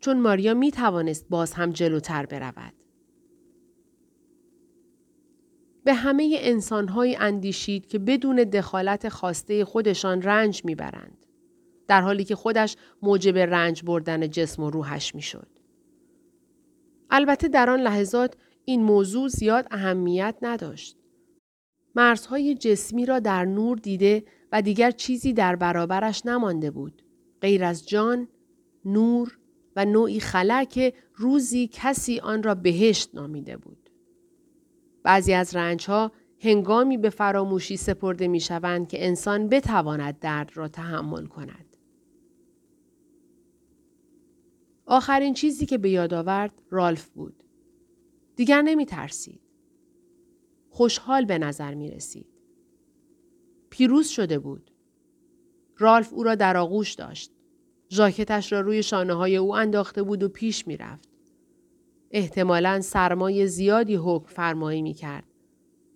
چون 0.00 0.20
ماریا 0.20 0.54
می 0.54 0.70
توانست 0.70 1.28
باز 1.28 1.52
هم 1.52 1.70
جلوتر 1.70 2.26
برود. 2.26 2.72
به 5.86 5.94
همه 5.94 6.36
انسانهایی 6.40 7.16
اندیشید 7.16 7.86
که 7.86 7.98
بدون 7.98 8.36
دخالت 8.36 9.08
خواسته 9.08 9.64
خودشان 9.64 10.22
رنج 10.22 10.64
می‌برند. 10.64 11.26
در 11.88 12.00
حالی 12.00 12.24
که 12.24 12.34
خودش 12.34 12.76
موجب 13.02 13.38
رنج 13.38 13.82
بردن 13.84 14.30
جسم 14.30 14.62
و 14.62 14.70
روحش 14.70 15.14
می‌شد. 15.14 15.48
البته 17.10 17.48
در 17.48 17.70
آن 17.70 17.80
لحظات 17.80 18.34
این 18.64 18.82
موضوع 18.82 19.28
زیاد 19.28 19.66
اهمیت 19.70 20.36
نداشت. 20.42 20.96
مرزهای 21.94 22.54
جسمی 22.54 23.06
را 23.06 23.18
در 23.18 23.44
نور 23.44 23.78
دیده 23.78 24.24
و 24.52 24.62
دیگر 24.62 24.90
چیزی 24.90 25.32
در 25.32 25.56
برابرش 25.56 26.26
نمانده 26.26 26.70
بود. 26.70 27.02
غیر 27.40 27.64
از 27.64 27.88
جان، 27.88 28.28
نور 28.84 29.38
و 29.76 29.84
نوعی 29.84 30.20
خلا 30.20 30.64
که 30.64 30.92
روزی 31.14 31.70
کسی 31.72 32.20
آن 32.20 32.42
را 32.42 32.54
بهشت 32.54 33.10
نامیده 33.14 33.56
بود. 33.56 33.85
بعضی 35.06 35.32
از 35.32 35.56
رنجها 35.56 36.12
هنگامی 36.40 36.96
به 36.96 37.10
فراموشی 37.10 37.76
سپرده 37.76 38.28
می 38.28 38.40
شوند 38.40 38.88
که 38.88 39.06
انسان 39.06 39.48
بتواند 39.48 40.18
درد 40.18 40.50
را 40.54 40.68
تحمل 40.68 41.26
کند. 41.26 41.76
آخرین 44.86 45.34
چیزی 45.34 45.66
که 45.66 45.78
به 45.78 45.90
یاد 45.90 46.14
آورد 46.14 46.62
رالف 46.70 47.08
بود. 47.08 47.42
دیگر 48.36 48.62
نمی 48.62 48.86
ترسید. 48.86 49.40
خوشحال 50.70 51.24
به 51.24 51.38
نظر 51.38 51.74
می 51.74 51.90
رسید. 51.90 52.26
پیروز 53.70 54.08
شده 54.08 54.38
بود. 54.38 54.70
رالف 55.78 56.12
او 56.12 56.22
را 56.22 56.34
در 56.34 56.56
آغوش 56.56 56.94
داشت. 56.94 57.32
ژاکتش 57.90 58.52
را 58.52 58.60
روی 58.60 58.82
شانه 58.82 59.14
های 59.14 59.36
او 59.36 59.56
انداخته 59.56 60.02
بود 60.02 60.22
و 60.22 60.28
پیش 60.28 60.66
می 60.66 60.76
رفت. 60.76 61.05
احتمالا 62.10 62.80
سرمای 62.80 63.46
زیادی 63.46 63.94
حکم 63.94 64.26
فرمایی 64.26 64.82
می 64.82 64.94
کرد 64.94 65.24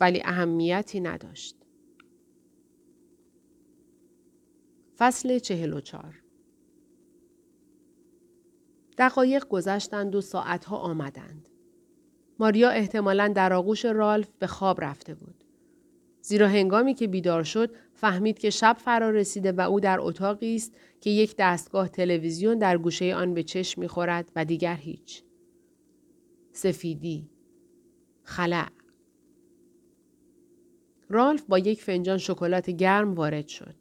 ولی 0.00 0.22
اهمیتی 0.24 1.00
نداشت. 1.00 1.56
فصل 4.98 5.38
چهل 5.38 5.72
و 5.72 5.80
چار 5.80 6.22
دقایق 8.98 9.48
گذشتند 9.48 10.14
و 10.14 10.20
ساعتها 10.20 10.76
آمدند. 10.76 11.48
ماریا 12.38 12.70
احتمالا 12.70 13.28
در 13.28 13.52
آغوش 13.52 13.84
رالف 13.84 14.28
به 14.38 14.46
خواب 14.46 14.84
رفته 14.84 15.14
بود. 15.14 15.44
زیرا 16.22 16.48
هنگامی 16.48 16.94
که 16.94 17.06
بیدار 17.06 17.42
شد 17.42 17.74
فهمید 17.94 18.38
که 18.38 18.50
شب 18.50 18.76
فرا 18.80 19.10
رسیده 19.10 19.52
و 19.52 19.60
او 19.60 19.80
در 19.80 20.00
اتاقی 20.00 20.54
است 20.54 20.74
که 21.00 21.10
یک 21.10 21.34
دستگاه 21.38 21.88
تلویزیون 21.88 22.58
در 22.58 22.78
گوشه 22.78 23.14
آن 23.14 23.34
به 23.34 23.42
چشم 23.42 23.80
می‌خورد 23.80 24.32
و 24.36 24.44
دیگر 24.44 24.76
هیچ. 24.76 25.22
سفیدی 26.52 27.30
خلع 28.22 28.68
رالف 31.08 31.42
با 31.46 31.58
یک 31.58 31.82
فنجان 31.82 32.18
شکلات 32.18 32.70
گرم 32.70 33.14
وارد 33.14 33.48
شد. 33.48 33.74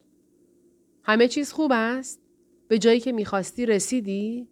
همه 1.03 1.27
چیز 1.27 1.51
خوب 1.51 1.71
است؟ 1.73 2.21
به 2.67 2.77
جایی 2.79 2.99
که 2.99 3.11
می‌خواستی 3.11 3.65
رسیدی؟ 3.65 4.47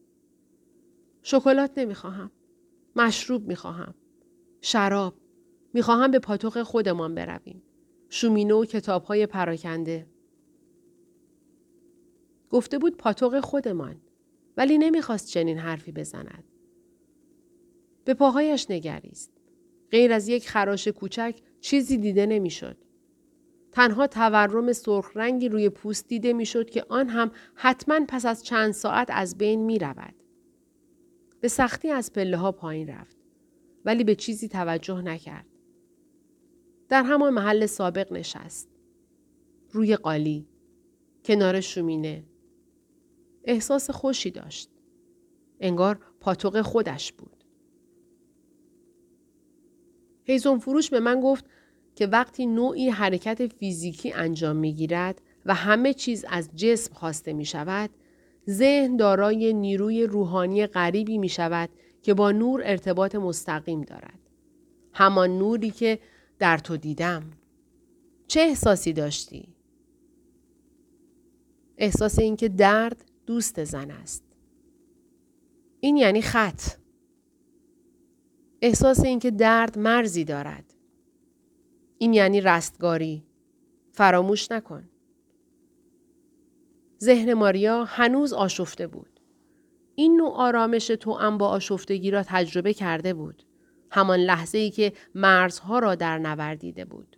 شکلات 1.22 1.78
نمی‌خواهم. 1.78 2.32
مشروب 2.96 3.48
می‌خواهم. 3.48 3.96
شراب. 4.62 5.16
می‌خواهم 5.74 6.12
به 6.12 6.20
پاتوق 6.20 6.64
خودمان 6.64 7.16
برویم. 7.16 7.64
شومینه 8.10 8.54
و 8.54 8.66
کتاب 8.66 9.04
های 9.04 9.26
پراکنده. 9.26 10.08
گفته 12.50 12.78
بود 12.80 12.98
پاتوق 12.98 13.40
خودمان. 13.40 14.02
ولی 14.58 14.78
نمی‌خواست 14.78 15.28
چنین 15.28 15.58
حرفی 15.58 15.92
بزند. 15.92 16.44
به 18.08 18.14
پاهایش 18.14 18.72
نگریست. 18.72 19.32
غیر 19.92 20.14
از 20.14 20.28
یک 20.28 20.50
خراش 20.50 20.88
کوچک 20.88 21.40
چیزی 21.62 21.98
دیده 21.98 22.26
نمی‌شد. 22.26 22.78
تنها 23.72 24.08
تورم 24.08 24.74
سرخ 24.74 25.12
رنگی 25.16 25.50
روی 25.50 25.70
پوست 25.70 26.08
دیده 26.08 26.34
می‌شد 26.34 26.70
که 26.70 26.86
آن 26.90 27.10
هم 27.10 27.32
حتما 27.56 28.06
پس 28.08 28.26
از 28.26 28.44
چند 28.44 28.72
ساعت 28.72 29.08
از 29.12 29.38
بین 29.38 29.66
می 29.66 29.80
رود. 29.80 30.16
به 31.42 31.48
سختی 31.48 31.90
از 31.90 32.14
پله 32.14 32.38
ها 32.38 32.52
پایین 32.52 32.88
رفت. 32.90 33.18
ولی 33.86 34.04
به 34.04 34.16
چیزی 34.16 34.48
توجه 34.48 35.02
نکرد. 35.02 35.48
در 36.90 37.04
همان 37.04 37.34
محل 37.34 37.66
سابق 37.66 38.14
نشست. 38.14 38.70
روی 39.72 39.96
قالی. 39.96 40.48
کنار 41.26 41.62
شومینه. 41.62 42.24
احساس 43.44 43.90
خوشی 43.90 44.32
داشت. 44.32 44.70
انگار 45.60 46.00
پاتوق 46.20 46.62
خودش 46.62 47.14
بود. 47.14 47.37
هیزون 50.28 50.60
فروش 50.60 50.90
به 50.90 51.00
من 51.00 51.22
گفت 51.22 51.46
که 51.96 52.08
وقتی 52.08 52.46
نوعی 52.46 52.90
حرکت 52.90 53.48
فیزیکی 53.48 54.14
انجام 54.14 54.56
می 54.56 54.74
گیرد 54.74 55.22
و 55.46 55.54
همه 55.54 55.94
چیز 55.94 56.26
از 56.30 56.50
جسم 56.56 56.94
خواسته 56.94 57.34
می 57.34 57.46
شود، 57.46 57.90
ذهن 58.50 58.98
دارای 58.98 59.54
نیروی 59.54 60.04
روحانی 60.04 60.68
غریبی 60.68 61.18
می 61.18 61.30
شود 61.30 61.70
که 62.02 62.14
با 62.14 62.32
نور 62.32 62.62
ارتباط 62.66 63.16
مستقیم 63.16 63.82
دارد. 63.82 64.20
همان 64.94 65.38
نوری 65.38 65.72
که 65.72 66.00
در 66.40 66.58
تو 66.58 66.78
دیدم. 66.78 67.24
چه 68.28 68.40
احساسی 68.40 68.94
داشتی؟ 68.94 69.48
احساس 71.78 72.20
اینکه 72.20 72.50
درد 72.50 73.06
دوست 73.26 73.64
زن 73.64 73.92
است. 73.92 74.24
این 75.80 75.98
یعنی 75.98 76.22
خط. 76.22 76.62
احساس 78.62 79.04
اینکه 79.04 79.32
درد 79.32 79.80
مرزی 79.80 80.24
دارد. 80.24 80.74
این 81.98 82.14
یعنی 82.14 82.42
رستگاری. 82.42 83.24
فراموش 83.92 84.52
نکن. 84.52 84.90
ذهن 87.04 87.34
ماریا 87.34 87.84
هنوز 87.84 88.34
آشفته 88.34 88.88
بود. 88.88 89.20
این 89.96 90.18
نوع 90.18 90.34
آرامش 90.34 90.88
تو 90.88 91.14
هم 91.14 91.38
با 91.38 91.48
آشفتگی 91.48 92.12
را 92.12 92.24
تجربه 92.24 92.74
کرده 92.74 93.14
بود. 93.14 93.44
همان 93.92 94.20
لحظه 94.20 94.58
ای 94.58 94.70
که 94.70 94.94
مرزها 95.16 95.80
را 95.80 95.96
در 95.96 96.18
نوردیده 96.18 96.86
بود. 96.86 97.18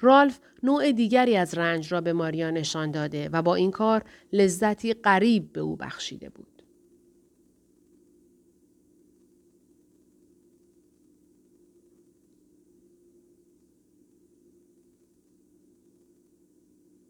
رالف 0.00 0.40
نوع 0.62 0.92
دیگری 0.92 1.36
از 1.36 1.54
رنج 1.54 1.92
را 1.92 2.00
به 2.00 2.12
ماریا 2.12 2.50
نشان 2.50 2.90
داده 2.90 3.28
و 3.32 3.42
با 3.42 3.54
این 3.54 3.70
کار 3.70 4.04
لذتی 4.32 4.94
غریب 4.94 5.52
به 5.52 5.60
او 5.60 5.76
بخشیده 5.76 6.28
بود. 6.28 6.53